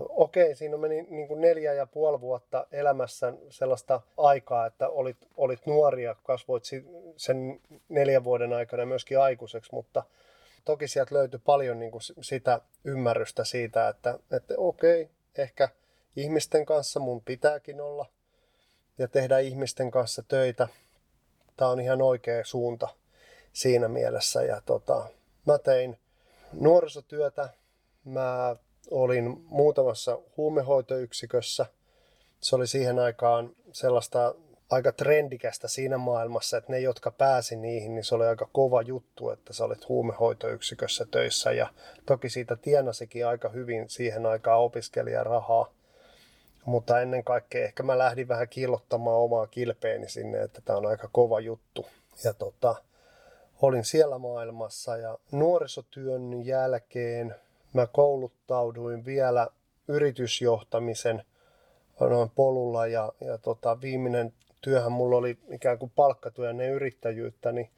[0.08, 5.66] okei, siinä meni niin kuin neljä ja puoli vuotta elämässä sellaista aikaa, että olit, olit
[5.66, 6.64] nuoria, kasvoit
[7.16, 10.02] sen neljän vuoden aikana myöskin aikuiseksi, mutta
[10.64, 15.68] toki sieltä löytyi paljon niin kuin sitä ymmärrystä siitä, että, että okei, ehkä
[16.16, 18.06] ihmisten kanssa mun pitääkin olla
[18.98, 20.68] ja tehdä ihmisten kanssa töitä.
[21.56, 22.88] Tämä on ihan oikea suunta
[23.52, 24.42] siinä mielessä.
[24.42, 25.06] Ja tota,
[25.46, 25.98] mä tein
[26.52, 27.48] nuorisotyötä.
[28.04, 28.56] Mä
[28.90, 31.66] olin muutamassa huumehoitoyksikössä.
[32.40, 34.34] Se oli siihen aikaan sellaista
[34.70, 39.30] aika trendikästä siinä maailmassa, että ne, jotka pääsi niihin, niin se oli aika kova juttu,
[39.30, 41.68] että sä olit huumehoitoyksikössä töissä ja
[42.06, 45.72] toki siitä tienasikin aika hyvin siihen aikaan opiskelijarahaa.
[46.64, 51.08] Mutta ennen kaikkea ehkä mä lähdin vähän kiillottamaan omaa kilpeeni sinne, että tämä on aika
[51.12, 51.86] kova juttu.
[52.24, 52.74] Ja tota,
[53.62, 57.34] olin siellä maailmassa ja nuorisotyön jälkeen
[57.72, 59.48] mä kouluttauduin vielä
[59.88, 61.24] yritysjohtamisen
[62.00, 67.70] noin polulla ja, ja tota, viimeinen työhän mulla oli ikään kuin palkkatyö ennen yrittäjyyttä, niin,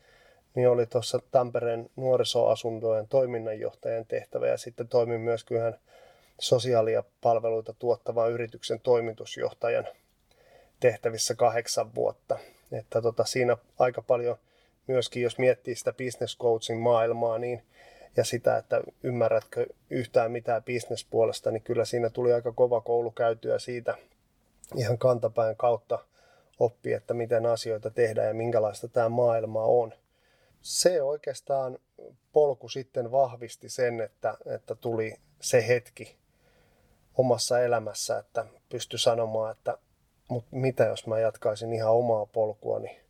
[0.54, 5.78] niin oli tuossa Tampereen nuorisoasuntojen toiminnanjohtajan tehtävä ja sitten toimin myös kyllähän
[6.40, 9.88] sosiaalia palveluita tuottavan yrityksen toimitusjohtajan
[10.80, 12.38] tehtävissä kahdeksan vuotta.
[12.72, 14.36] Että tota, siinä aika paljon
[14.86, 17.62] myöskin, jos miettii sitä business coachin maailmaa, niin
[18.16, 23.58] ja sitä, että ymmärrätkö yhtään mitään bisnespuolesta, niin kyllä siinä tuli aika kova koulu käytyä
[23.58, 23.94] siitä
[24.76, 25.98] ihan kantapään kautta
[26.58, 29.92] oppi, että miten asioita tehdään ja minkälaista tämä maailma on.
[30.60, 31.78] Se oikeastaan
[32.32, 36.16] polku sitten vahvisti sen, että, että tuli se hetki
[37.14, 39.78] omassa elämässä, että pysty sanomaan, että
[40.28, 43.00] mutta mitä jos mä jatkaisin ihan omaa polkuani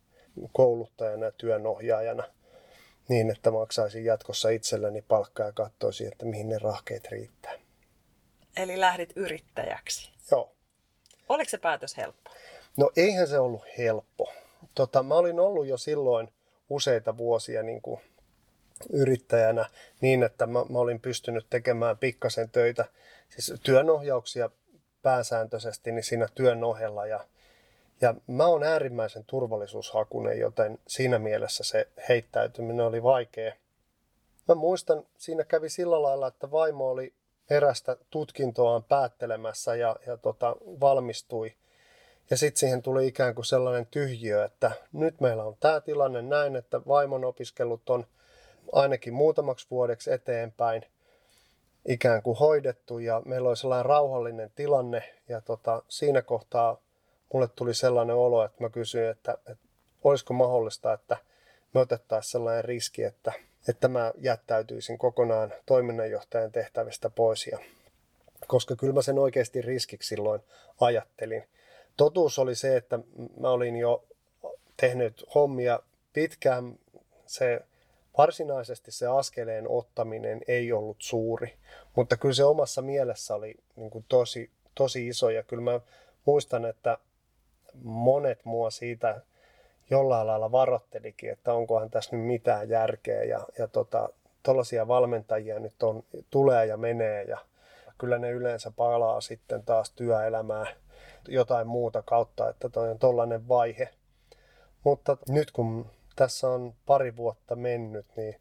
[0.51, 2.23] kouluttajana ja työnohjaajana
[3.07, 7.53] niin, että maksaisin jatkossa itselleni palkkaa ja katsoisin, että mihin ne rahkeet riittää.
[8.57, 10.11] Eli lähdit yrittäjäksi.
[10.31, 10.51] Joo.
[11.29, 12.31] Oliko se päätös helppo?
[12.77, 14.33] No eihän se ollut helppo.
[14.75, 16.33] Tota, mä olin ollut jo silloin
[16.69, 18.01] useita vuosia niin kuin
[18.89, 19.69] yrittäjänä
[20.01, 22.85] niin, että mä, mä olin pystynyt tekemään pikkasen töitä,
[23.29, 24.49] siis työnohjauksia
[25.01, 27.25] pääsääntöisesti niin siinä työn ohella ja,
[28.01, 33.53] ja mä oon äärimmäisen turvallisuushakunen, joten siinä mielessä se heittäytyminen oli vaikea.
[34.47, 37.13] Mä muistan, siinä kävi sillä lailla, että vaimo oli
[37.49, 41.53] erästä tutkintoaan päättelemässä ja, ja tota, valmistui–
[42.29, 46.55] ja sitten siihen tuli ikään kuin sellainen tyhjiö, että nyt meillä on tämä tilanne näin,
[46.55, 48.05] että vaimon opiskelut on
[48.71, 50.85] ainakin muutamaksi vuodeksi eteenpäin
[51.87, 56.77] ikään kuin hoidettu ja meillä oli sellainen rauhallinen tilanne ja tota, siinä kohtaa
[57.35, 59.65] mulle tuli sellainen olo, että mä kysyin, että, että
[60.03, 61.17] olisiko mahdollista, että
[61.73, 63.33] me otettaisiin sellainen riski, että,
[63.67, 67.47] että mä jättäytyisin kokonaan toiminnanjohtajan tehtävistä pois.
[67.47, 67.59] Ja,
[68.47, 70.41] koska kyllä mä sen oikeasti riskiksi silloin
[70.81, 71.43] ajattelin
[71.97, 72.99] totuus oli se, että
[73.39, 74.03] mä olin jo
[74.77, 75.79] tehnyt hommia
[76.13, 76.79] pitkään.
[77.25, 77.61] Se
[78.17, 81.53] varsinaisesti se askeleen ottaminen ei ollut suuri,
[81.95, 85.79] mutta kyllä se omassa mielessä oli niin kuin tosi, tosi iso ja kyllä mä
[86.25, 86.97] muistan, että
[87.83, 89.21] monet mua siitä
[89.89, 94.09] jollain lailla varottelikin, että onkohan tässä nyt mitään järkeä ja, ja tota,
[94.43, 97.37] tuollaisia valmentajia nyt on, tulee ja menee ja
[97.97, 100.67] kyllä ne yleensä palaa sitten taas työelämään
[101.27, 103.89] jotain muuta kautta, että toi on tollainen vaihe.
[104.83, 105.85] Mutta nyt kun
[106.15, 108.35] tässä on pari vuotta mennyt, niin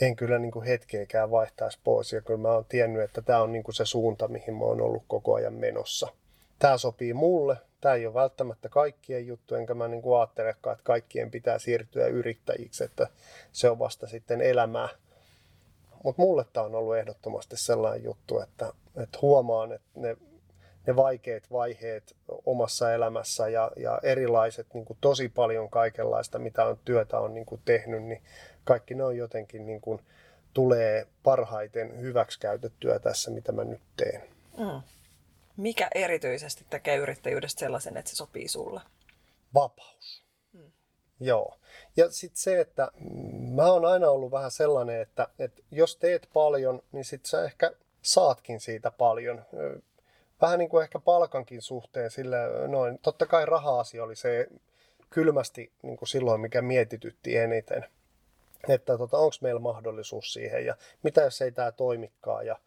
[0.00, 2.12] en kyllä niin kuin hetkeäkään vaihtaisi pois.
[2.12, 4.80] Ja kyllä mä oon tiennyt, että tämä on niin kuin se suunta, mihin mä oon
[4.80, 6.08] ollut koko ajan menossa.
[6.60, 7.56] Tämä sopii mulle.
[7.80, 12.84] Tämä ei ole välttämättä kaikkien juttu, enkä mä niin ajattelekaan, että kaikkien pitää siirtyä yrittäjiksi,
[12.84, 13.06] että
[13.52, 14.88] se on vasta sitten elämää.
[16.04, 20.16] Mutta mulle tämä on ollut ehdottomasti sellainen juttu, että, että huomaan, että ne
[20.86, 26.78] ne vaikeat vaiheet omassa elämässä ja, ja erilaiset niin kuin tosi paljon kaikenlaista, mitä on
[26.84, 28.22] työtä on niin kuin tehnyt, niin
[28.64, 30.00] kaikki ne on jotenkin niin kuin,
[30.54, 34.22] tulee parhaiten hyväksikäytettyä tässä, mitä mä nyt teen.
[34.58, 34.82] Mm.
[35.56, 38.80] Mikä erityisesti tekee yrittäjyydestä sellaisen, että se sopii sulle?
[39.54, 40.24] Vapaus.
[40.52, 40.72] Mm.
[41.20, 41.56] Joo.
[41.96, 42.90] Ja sitten se, että
[43.54, 47.72] mä oon aina ollut vähän sellainen, että, että jos teet paljon, niin sit sä ehkä
[48.02, 49.44] saatkin siitä paljon
[50.40, 52.36] vähän niin kuin ehkä palkankin suhteen sille
[52.68, 52.98] noin.
[52.98, 54.46] Totta kai raha-asia oli se
[55.10, 57.86] kylmästi niin kuin silloin, mikä mietitytti eniten.
[58.68, 62.58] Että tota, onko meillä mahdollisuus siihen ja mitä jos ei tämä toimikaan ja,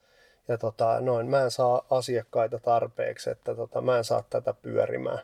[0.47, 5.19] ja tota, noin, mä en saa asiakkaita tarpeeksi, että tota, mä en saa tätä pyörimään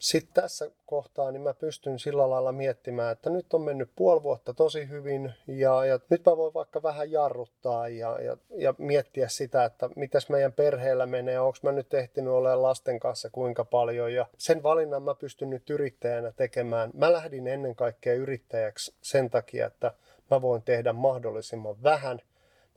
[0.00, 4.54] sitten tässä kohtaa niin mä pystyn sillä lailla miettimään, että nyt on mennyt puoli vuotta
[4.54, 9.64] tosi hyvin ja, ja nyt mä voin vaikka vähän jarruttaa ja, ja, ja miettiä sitä,
[9.64, 14.26] että mitäs meidän perheellä menee, onko mä nyt ehtinyt olemaan lasten kanssa kuinka paljon ja
[14.38, 16.90] sen valinnan mä pystyn nyt yrittäjänä tekemään.
[16.94, 19.92] Mä lähdin ennen kaikkea yrittäjäksi sen takia, että
[20.30, 22.20] mä voin tehdä mahdollisimman vähän.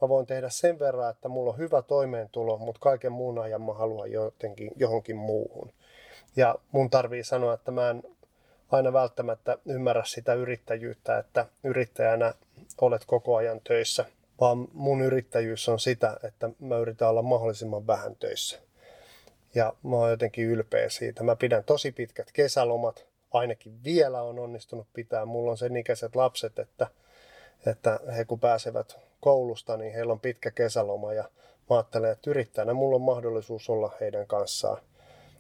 [0.03, 3.73] Mä voin tehdä sen verran, että mulla on hyvä toimeentulo, mutta kaiken muun ajan mä
[3.73, 5.73] haluan jotenkin johonkin muuhun.
[6.35, 8.03] Ja mun tarvii sanoa, että mä en
[8.71, 12.33] aina välttämättä ymmärrä sitä yrittäjyyttä, että yrittäjänä
[12.81, 14.05] olet koko ajan töissä,
[14.41, 18.59] vaan mun yrittäjyys on sitä, että mä yritän olla mahdollisimman vähän töissä.
[19.55, 21.23] Ja mä oon jotenkin ylpeä siitä.
[21.23, 23.05] Mä pidän tosi pitkät kesälomat.
[23.31, 25.25] Ainakin vielä on onnistunut pitää.
[25.25, 26.87] Mulla on sen ikäiset lapset, että,
[27.65, 31.13] että he kun pääsevät koulusta, niin heillä on pitkä kesäloma.
[31.13, 31.23] Ja
[31.69, 34.77] mä ajattelen, että yrittäjänä mulla on mahdollisuus olla heidän kanssaan.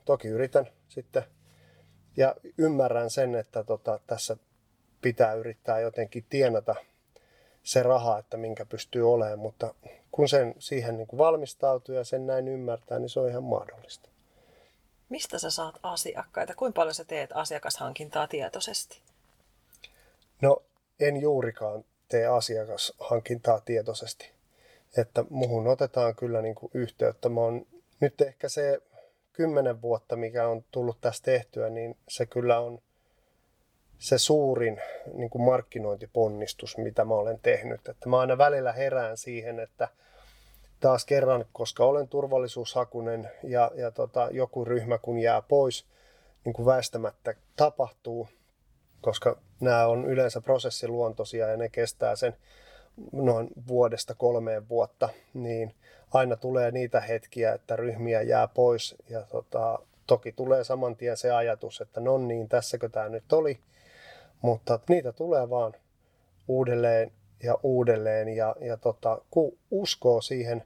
[0.05, 1.23] Toki yritän sitten
[2.17, 4.37] ja ymmärrän sen, että tota, tässä
[5.01, 6.75] pitää yrittää jotenkin tienata
[7.63, 9.73] se raha, että minkä pystyy olemaan, mutta
[10.11, 14.09] kun sen siihen niin kuin valmistautuu ja sen näin ymmärtää, niin se on ihan mahdollista.
[15.09, 16.55] Mistä sä saat asiakkaita?
[16.55, 19.01] Kuinka paljon sä teet asiakashankintaa tietoisesti?
[20.41, 20.63] No
[20.99, 24.31] en juurikaan tee asiakashankintaa tietoisesti.
[24.97, 27.29] Että muhun otetaan kyllä niin kuin yhteyttä.
[27.29, 27.65] Mä oon
[27.99, 28.79] nyt ehkä se
[29.33, 32.79] kymmenen vuotta, mikä on tullut tästä tehtyä, niin se kyllä on
[33.97, 34.81] se suurin
[35.13, 37.87] niin kuin markkinointiponnistus, mitä mä olen tehnyt.
[37.87, 39.87] Että mä aina välillä herään siihen, että
[40.79, 45.85] taas kerran, koska olen turvallisuushakunen ja, ja tota, joku ryhmä kun jää pois,
[46.45, 48.27] niin kuin väistämättä tapahtuu,
[49.01, 52.35] koska nämä on yleensä prosessiluontoisia ja ne kestää sen
[53.11, 55.75] noin vuodesta kolmeen vuotta, niin
[56.13, 58.95] aina tulee niitä hetkiä, että ryhmiä jää pois.
[59.09, 63.59] Ja tota, toki tulee saman tien se ajatus, että no niin, tässäkö tämä nyt oli,
[64.41, 65.73] mutta niitä tulee vaan
[66.47, 67.11] uudelleen
[67.43, 68.29] ja uudelleen.
[68.29, 70.63] Ja, ja tota, kun uskoo siihen,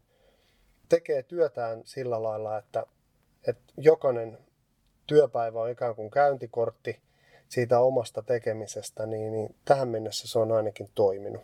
[0.90, 2.86] tekee työtään sillä lailla, että,
[3.48, 4.38] että jokainen
[5.08, 7.00] työpäivä on ikään kuin käyntikortti
[7.50, 11.42] siitä omasta tekemisestä, niin, niin tähän mennessä se on ainakin toiminut.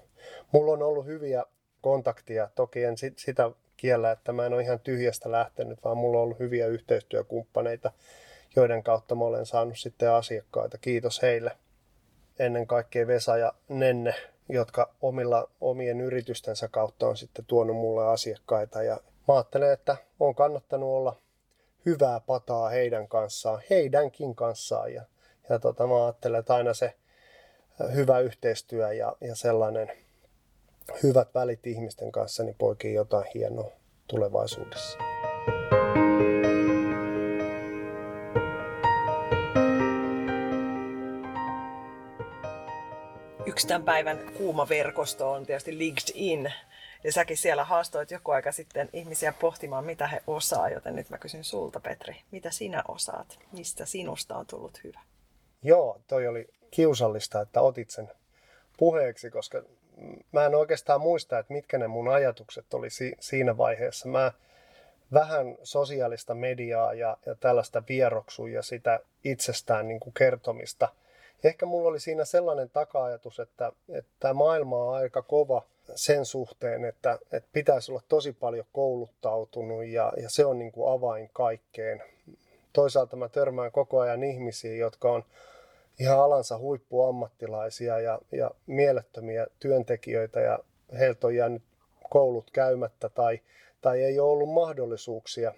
[0.51, 1.45] Mulla on ollut hyviä
[1.81, 6.23] kontaktia, toki en sitä kiellä, että mä en ole ihan tyhjästä lähtenyt, vaan mulla on
[6.23, 7.91] ollut hyviä yhteistyökumppaneita,
[8.55, 10.77] joiden kautta mä olen saanut sitten asiakkaita.
[10.77, 11.51] Kiitos heille.
[12.39, 14.15] Ennen kaikkea Vesa ja Nenne,
[14.49, 18.83] jotka omilla omien yritystensä kautta on sitten tuonut mulle asiakkaita.
[18.83, 21.17] Ja mä ajattelen, että on kannattanut olla
[21.85, 24.93] hyvää pataa heidän kanssaan, heidänkin kanssaan.
[24.93, 25.03] Ja,
[25.49, 26.93] ja tota, mä ajattelen, että aina se
[27.95, 29.91] hyvä yhteistyö ja, ja sellainen
[31.03, 33.71] hyvät välit ihmisten kanssa, niin poikii jotain hienoa
[34.07, 34.97] tulevaisuudessa.
[43.45, 46.53] Yksi tämän päivän kuuma verkosto on tietysti LinkedIn.
[47.03, 51.17] Ja säkin siellä haastoit joku aika sitten ihmisiä pohtimaan, mitä he osaa, joten nyt mä
[51.17, 53.39] kysyn sulta, Petri, mitä sinä osaat?
[53.51, 54.99] Mistä sinusta on tullut hyvä?
[55.63, 58.11] Joo, toi oli kiusallista, että otit sen
[58.77, 59.63] puheeksi, koska
[60.31, 64.07] mä en oikeastaan muista, että mitkä ne mun ajatukset oli si- siinä vaiheessa.
[64.07, 64.31] Mä
[65.13, 70.89] vähän sosiaalista mediaa ja, ja tällaista vieroksuja ja sitä itsestään niin kuin kertomista.
[71.43, 76.85] Ehkä mulla oli siinä sellainen taka-ajatus, että, että tämä maailma on aika kova sen suhteen,
[76.85, 82.03] että, että pitäisi olla tosi paljon kouluttautunut ja, ja se on niin kuin avain kaikkeen.
[82.73, 85.23] Toisaalta mä törmään koko ajan ihmisiä, jotka on
[85.99, 90.59] ihan alansa huippuammattilaisia ja, ja mielettömiä työntekijöitä ja
[90.99, 91.63] heiltä on jäänyt
[92.09, 93.39] koulut käymättä tai,
[93.81, 95.53] tai ei ole ollut mahdollisuuksia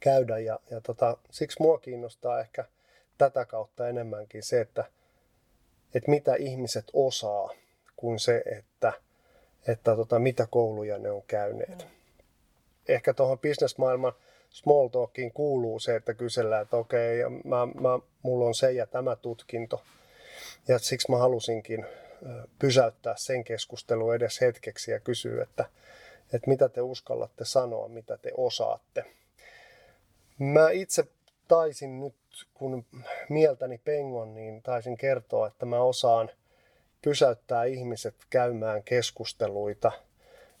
[0.00, 0.38] käydä.
[0.38, 2.64] Ja, ja tota, siksi mua kiinnostaa ehkä
[3.18, 4.84] tätä kautta enemmänkin se, että,
[5.94, 7.50] että mitä ihmiset osaa,
[7.96, 8.92] kuin se, että,
[9.66, 11.78] että tota, mitä kouluja ne on käyneet.
[11.78, 11.90] Mm.
[12.88, 14.12] Ehkä tuohon bisnesmaailman
[14.52, 18.86] small talkiin kuuluu se, että kysellään, että okei, okay, mä, mä, mulla on se ja
[18.86, 19.82] tämä tutkinto.
[20.68, 21.86] Ja siksi mä halusinkin
[22.58, 25.64] pysäyttää sen keskustelun edes hetkeksi ja kysyä, että,
[26.32, 29.04] että mitä te uskallatte sanoa, mitä te osaatte.
[30.38, 31.04] Mä itse
[31.48, 32.14] taisin nyt,
[32.54, 32.84] kun
[33.28, 36.30] mieltäni pengon, niin taisin kertoa, että mä osaan
[37.02, 39.92] pysäyttää ihmiset käymään keskusteluita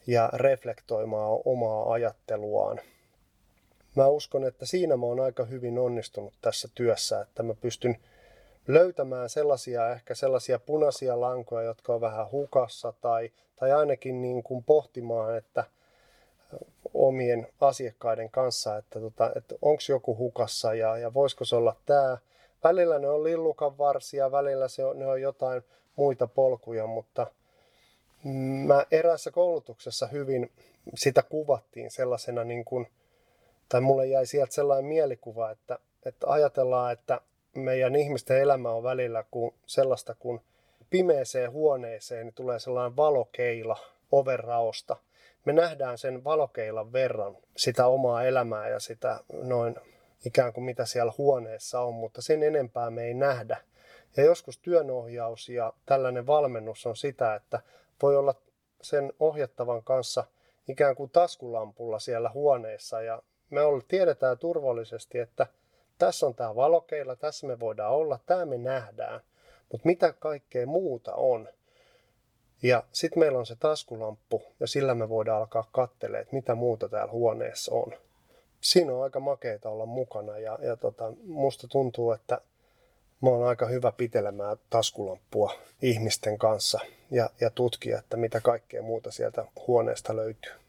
[0.06, 2.80] ja reflektoimaan omaa ajatteluaan–
[3.94, 7.98] mä uskon, että siinä mä oon aika hyvin onnistunut tässä työssä, että mä pystyn
[8.68, 14.64] löytämään sellaisia, ehkä sellaisia punaisia lankoja, jotka on vähän hukassa tai, tai ainakin niin kuin
[14.64, 15.64] pohtimaan, että
[16.94, 22.18] omien asiakkaiden kanssa, että, tota, että onko joku hukassa ja, ja voisiko se olla tämä.
[22.64, 25.62] Välillä ne on lillukan varsia, välillä se on, ne on jotain
[25.96, 27.26] muita polkuja, mutta
[28.66, 30.50] mä eräässä koulutuksessa hyvin
[30.94, 32.86] sitä kuvattiin sellaisena niin kuin–
[33.72, 37.20] tai mulle jäi sieltä sellainen mielikuva, että, että ajatellaan, että
[37.54, 40.40] meidän ihmisten elämä on välillä kuin sellaista, kun
[40.90, 43.76] pimeeseen huoneeseen niin tulee sellainen valokeila
[44.10, 44.96] overraosta.
[45.44, 49.76] Me nähdään sen valokeilan verran sitä omaa elämää ja sitä noin
[50.26, 53.56] ikään kuin mitä siellä huoneessa on, mutta sen enempää me ei nähdä.
[54.16, 57.60] Ja joskus työnohjaus ja tällainen valmennus on sitä, että
[58.02, 58.34] voi olla
[58.82, 60.24] sen ohjattavan kanssa
[60.68, 63.22] ikään kuin taskulampulla siellä huoneessa ja
[63.52, 65.46] me tiedetään turvallisesti, että
[65.98, 69.20] tässä on tämä valokeila, tässä me voidaan olla, tämä me nähdään.
[69.72, 71.48] Mutta mitä kaikkea muuta on?
[72.62, 76.88] Ja sitten meillä on se taskulamppu ja sillä me voidaan alkaa katselemaan, että mitä muuta
[76.88, 77.92] täällä huoneessa on.
[78.60, 82.40] Siinä on aika makeita olla mukana ja, ja tota, musta tuntuu, että
[83.20, 86.80] mä oon aika hyvä pitelemään taskulamppua ihmisten kanssa
[87.10, 90.61] ja, ja tutkia, että mitä kaikkea muuta sieltä huoneesta löytyy.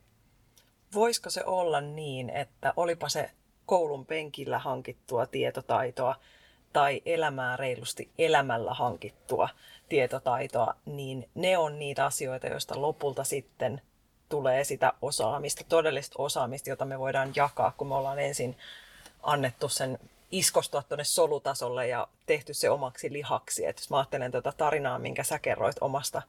[0.94, 3.32] Voisiko se olla niin, että olipa se
[3.66, 6.16] koulun penkillä hankittua tietotaitoa
[6.74, 9.50] tai elämää reilusti elämällä hankittua
[9.90, 13.82] tietotaitoa, niin ne on niitä asioita, joista lopulta sitten
[14.30, 18.58] tulee sitä osaamista, todellista osaamista, jota me voidaan jakaa, kun me ollaan ensin
[19.24, 20.00] annettu sen
[20.32, 23.66] iskostua tuonne solutasolle ja tehty se omaksi lihaksi.
[23.66, 26.22] Et jos mä ajattelen tuota tarinaa, minkä sä kerroit omasta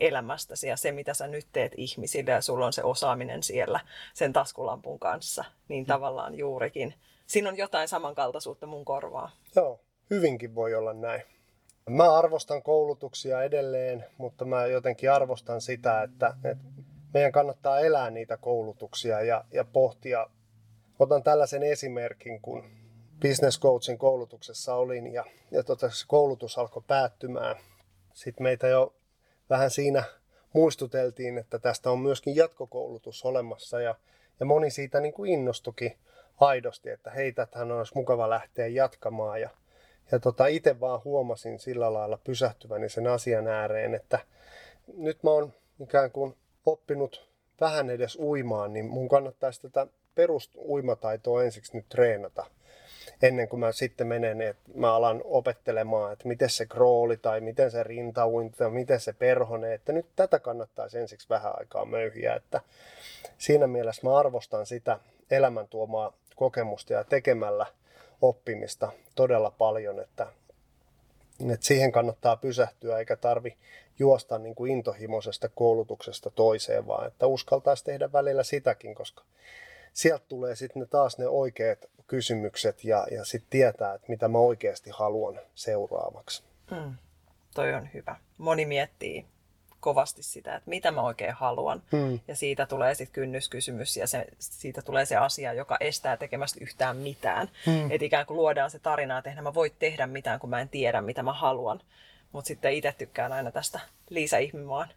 [0.00, 3.80] elämästäsi ja se, mitä sä nyt teet ihmisille ja sulla on se osaaminen siellä
[4.14, 5.88] sen taskulampun kanssa, niin mm.
[5.88, 6.94] tavallaan juurikin.
[7.26, 9.30] Siinä on jotain samankaltaisuutta mun korvaa.
[9.56, 9.80] Joo,
[10.10, 11.22] hyvinkin voi olla näin.
[11.90, 16.64] Mä arvostan koulutuksia edelleen, mutta mä jotenkin arvostan sitä, että, että
[17.14, 20.26] meidän kannattaa elää niitä koulutuksia ja, ja pohtia.
[20.98, 22.64] Otan tällaisen esimerkin, kun
[23.22, 27.56] business coachin koulutuksessa olin ja, ja tota, se koulutus alkoi päättymään.
[28.14, 28.94] Sitten meitä jo
[29.50, 30.04] vähän siinä
[30.52, 33.94] muistuteltiin, että tästä on myöskin jatkokoulutus olemassa ja,
[34.40, 35.96] ja moni siitä niin kuin innostukin
[36.40, 39.50] aidosti, että hei, tätähän olisi mukava lähteä jatkamaan ja,
[40.12, 44.18] ja tota, itse vaan huomasin sillä lailla pysähtyväni sen asian ääreen, että
[44.96, 46.36] nyt mä oon ikään kuin
[46.66, 47.28] oppinut
[47.60, 52.46] vähän edes uimaan, niin mun kannattaisi tätä perusuimataitoa ensiksi nyt treenata
[53.22, 57.70] ennen kuin mä sitten menen, että mä alan opettelemaan, että miten se krooli tai miten
[57.70, 62.60] se rintauinti tai miten se perhone, että nyt tätä kannattaisi ensiksi vähän aikaa möyhiä, että
[63.38, 64.98] siinä mielessä mä arvostan sitä
[65.30, 67.66] elämän tuomaa kokemusta ja tekemällä
[68.22, 70.26] oppimista todella paljon, että,
[71.52, 73.56] että siihen kannattaa pysähtyä eikä tarvi
[73.98, 79.24] juosta niin kuin intohimoisesta koulutuksesta toiseen, vaan että uskaltaisi tehdä välillä sitäkin, koska
[79.92, 84.38] sieltä tulee sitten ne taas ne oikeat kysymykset ja, ja sitten tietää, että mitä mä
[84.38, 86.42] oikeasti haluan seuraavaksi.
[86.70, 86.94] Mm,
[87.54, 88.16] toi on hyvä.
[88.38, 89.26] Moni miettii
[89.80, 91.82] kovasti sitä, että mitä mä oikein haluan.
[91.92, 92.20] Hmm.
[92.28, 96.96] Ja siitä tulee sitten kynnyskysymys ja se, siitä tulee se asia, joka estää tekemästä yhtään
[96.96, 97.48] mitään.
[97.66, 97.90] Hmm.
[97.90, 101.00] Että ikään kuin luodaan se tarina, että mä voi tehdä mitään, kun mä en tiedä,
[101.00, 101.80] mitä mä haluan.
[102.32, 103.80] Mutta sitten itse tykkään aina tästä
[104.10, 104.88] Liisa Ihmimaan.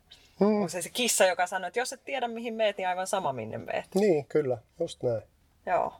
[0.45, 0.67] Hmm.
[0.67, 3.57] Se se kissa, joka sanoo, että jos et tiedä mihin meet, niin aivan sama minne
[3.57, 3.85] meet.
[3.95, 5.21] Niin, kyllä, just näin.
[5.65, 5.93] Joo.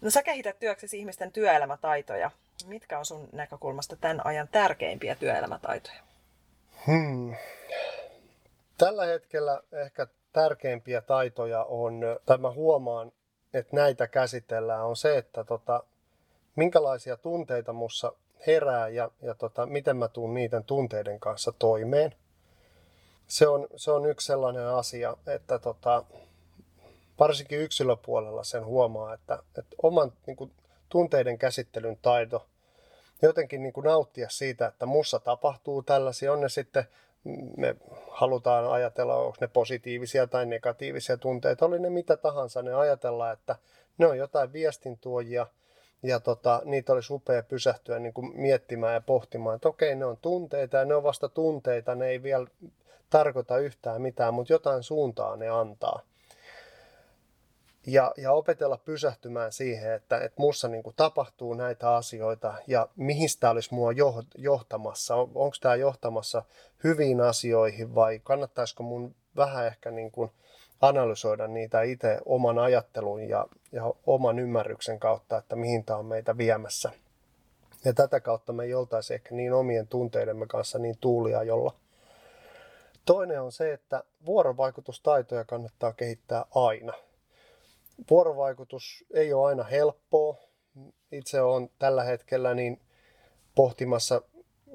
[0.00, 2.30] No sä kehität työksesi ihmisten työelämätaitoja.
[2.66, 6.00] Mitkä on sun näkökulmasta tämän ajan tärkeimpiä työelämätaitoja?
[6.86, 7.34] Hmm.
[8.78, 13.12] Tällä hetkellä ehkä tärkeimpiä taitoja on, tai mä huomaan,
[13.54, 15.82] että näitä käsitellään, on se, että tota,
[16.56, 18.12] minkälaisia tunteita mussa
[18.46, 22.14] herää ja, ja tota, miten mä tuun niiden tunteiden kanssa toimeen.
[23.30, 26.04] Se on, se on yksi sellainen asia, että tota,
[27.18, 30.52] varsinkin yksilöpuolella sen huomaa, että, että oman niin kuin,
[30.88, 32.46] tunteiden käsittelyn taito,
[33.22, 36.84] jotenkin niin kuin nauttia siitä, että mussa tapahtuu tällaisia, on ne sitten,
[37.56, 37.76] me
[38.10, 43.56] halutaan ajatella, onko ne positiivisia tai negatiivisia tunteita, oli ne mitä tahansa, ne ajatella, että
[43.98, 45.46] ne on jotain viestintuojia,
[46.02, 50.16] ja tota, niitä olisi upea pysähtyä niin kuin miettimään ja pohtimaan, että okei, ne on
[50.22, 52.46] tunteita ja ne on vasta tunteita, ne ei vielä
[53.10, 56.02] tarkoita yhtään mitään, mutta jotain suuntaa ne antaa
[57.86, 63.28] ja, ja opetella pysähtymään siihen, että, että muussa niin kuin tapahtuu näitä asioita ja mihin
[63.40, 63.90] tämä olisi mua
[64.38, 65.16] johtamassa.
[65.16, 66.42] On, onko tämä johtamassa
[66.84, 70.30] hyviin asioihin vai kannattaisiko mun vähän ehkä niin kuin
[70.80, 76.38] analysoida niitä itse oman ajattelun ja, ja oman ymmärryksen kautta, että mihin tämä on meitä
[76.38, 76.90] viemässä.
[77.84, 81.74] Ja tätä kautta me ei oltaisi ehkä niin omien tunteidemme kanssa niin tuulia jolla.
[83.10, 86.92] Toinen on se, että vuorovaikutustaitoja kannattaa kehittää aina–
[88.10, 90.36] vuorovaikutus ei ole aina helppoa.
[91.12, 92.80] Itse olen tällä hetkellä niin
[93.54, 94.22] pohtimassa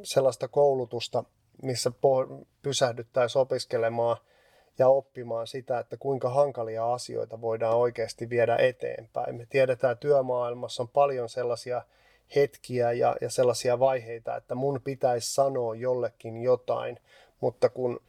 [0.03, 1.23] sellaista koulutusta,
[1.61, 1.91] missä
[2.61, 4.17] pysähdyttäisiin opiskelemaan
[4.79, 9.35] ja oppimaan sitä, että kuinka hankalia asioita voidaan oikeasti viedä eteenpäin.
[9.35, 11.81] Me tiedetään, että työmaailmassa on paljon sellaisia
[12.35, 16.99] hetkiä ja, ja sellaisia vaiheita, että mun pitäisi sanoa jollekin jotain,
[17.39, 17.99] mutta kun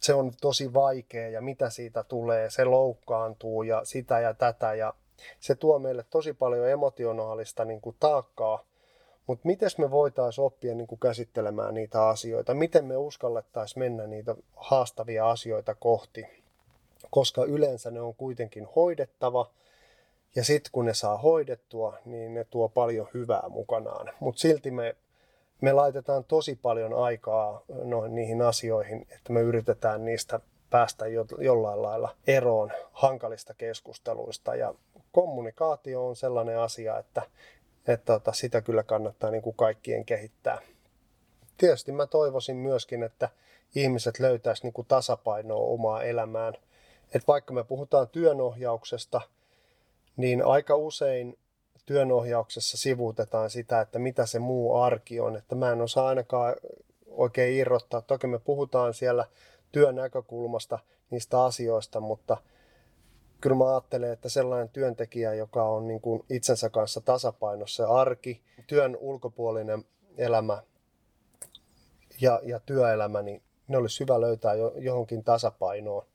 [0.00, 4.94] se on tosi vaikea ja mitä siitä tulee, se loukkaantuu ja sitä ja tätä ja
[5.40, 8.64] se tuo meille tosi paljon emotionaalista niin kuin taakkaa,
[9.26, 14.34] mutta miten me voitaisiin oppia niin kuin käsittelemään niitä asioita, miten me uskallettaisiin mennä niitä
[14.56, 16.26] haastavia asioita kohti,
[17.10, 19.50] koska yleensä ne on kuitenkin hoidettava
[20.36, 24.12] Ja sitten kun ne saa hoidettua, niin ne tuo paljon hyvää mukanaan.
[24.20, 24.96] Mutta silti me,
[25.60, 30.40] me laitetaan tosi paljon aikaa no, niihin asioihin, että me yritetään niistä
[30.70, 34.54] päästä jo, jollain lailla eroon hankalista keskusteluista.
[34.54, 34.74] Ja
[35.12, 37.22] kommunikaatio on sellainen asia, että,
[37.86, 40.58] että tota, sitä kyllä kannattaa niin kuin kaikkien kehittää.
[41.56, 43.28] Tietysti mä toivoisin myöskin, että
[43.74, 46.54] ihmiset löytäisivät niin kuin tasapainoa omaa elämään.
[47.14, 49.20] Et vaikka me puhutaan työnohjauksesta,
[50.16, 51.38] niin aika usein
[51.86, 55.36] työnohjauksessa sivuutetaan sitä, että mitä se muu arki on.
[55.36, 56.54] Että mä en osaa ainakaan
[57.06, 58.00] oikein irrottaa.
[58.00, 59.26] Toki me puhutaan siellä
[59.72, 60.78] työn näkökulmasta
[61.10, 62.36] niistä asioista, mutta
[63.40, 68.96] kyllä mä ajattelen, että sellainen työntekijä, joka on niin kuin itsensä kanssa tasapainossa, arki, työn
[69.00, 69.84] ulkopuolinen
[70.18, 70.62] elämä
[72.20, 76.06] ja, ja työelämä, niin ne olisi hyvä löytää jo, johonkin tasapainoon.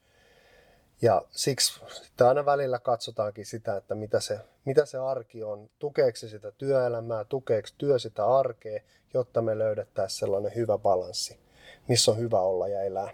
[1.02, 1.82] Ja siksi
[2.28, 5.70] aina välillä katsotaankin sitä, että mitä se, mitä se arki on.
[5.80, 8.80] Tukeeko se sitä työelämää, tukeeko työ sitä arkea,
[9.14, 11.40] jotta me löydettäisiin sellainen hyvä balanssi,
[11.88, 13.10] missä on hyvä olla ja elää.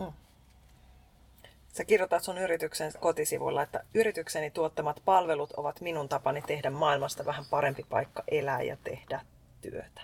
[0.00, 0.12] Hmm.
[1.72, 7.44] Sä kirjoitat sun yrityksen kotisivulla, että yritykseni tuottamat palvelut ovat minun tapani tehdä maailmasta vähän
[7.50, 9.20] parempi paikka elää ja tehdä
[9.60, 10.00] työtä.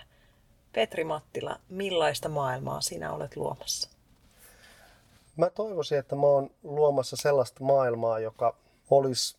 [0.73, 3.94] Petri Mattila, millaista maailmaa sinä olet luomassa?
[5.37, 8.57] Mä toivoisin, että mä oon luomassa sellaista maailmaa, joka
[8.89, 9.37] olisi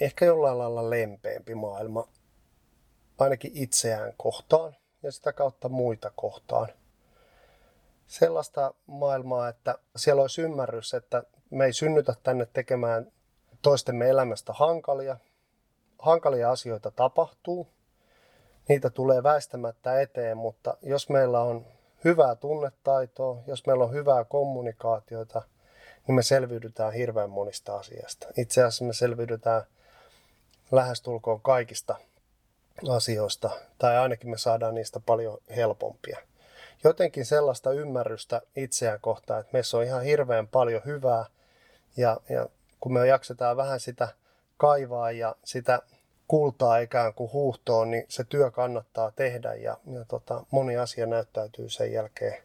[0.00, 2.08] ehkä jollain lailla lempeämpi maailma,
[3.18, 6.68] ainakin itseään kohtaan ja sitä kautta muita kohtaan.
[8.06, 13.12] Sellaista maailmaa, että siellä olisi ymmärrys, että me ei synnytä tänne tekemään
[13.62, 15.16] toistemme elämästä hankalia.
[15.98, 17.68] Hankalia asioita tapahtuu,
[18.68, 21.66] niitä tulee väistämättä eteen, mutta jos meillä on
[22.04, 25.42] hyvää tunnetaitoa, jos meillä on hyvää kommunikaatiota,
[26.06, 28.26] niin me selviydytään hirveän monista asiasta.
[28.36, 29.62] Itse asiassa me selviydytään
[30.72, 31.96] lähestulkoon kaikista
[32.90, 36.18] asioista, tai ainakin me saadaan niistä paljon helpompia.
[36.84, 41.24] Jotenkin sellaista ymmärrystä itseään kohtaan, että meissä on ihan hirveän paljon hyvää,
[41.96, 42.48] ja, ja
[42.80, 44.08] kun me jaksetaan vähän sitä
[44.56, 45.82] kaivaa ja sitä
[46.28, 51.68] kultaa ikään kuin huuhtoon, niin se työ kannattaa tehdä ja, ja tota, moni asia näyttäytyy
[51.68, 52.42] sen jälkeen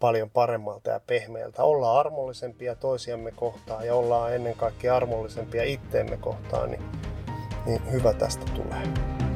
[0.00, 1.62] paljon paremmalta ja pehmeältä.
[1.62, 6.82] Ollaan armollisempia toisiamme kohtaan ja ollaan ennen kaikkea armollisempia itteemme kohtaan, niin,
[7.66, 9.31] niin hyvä tästä tulee.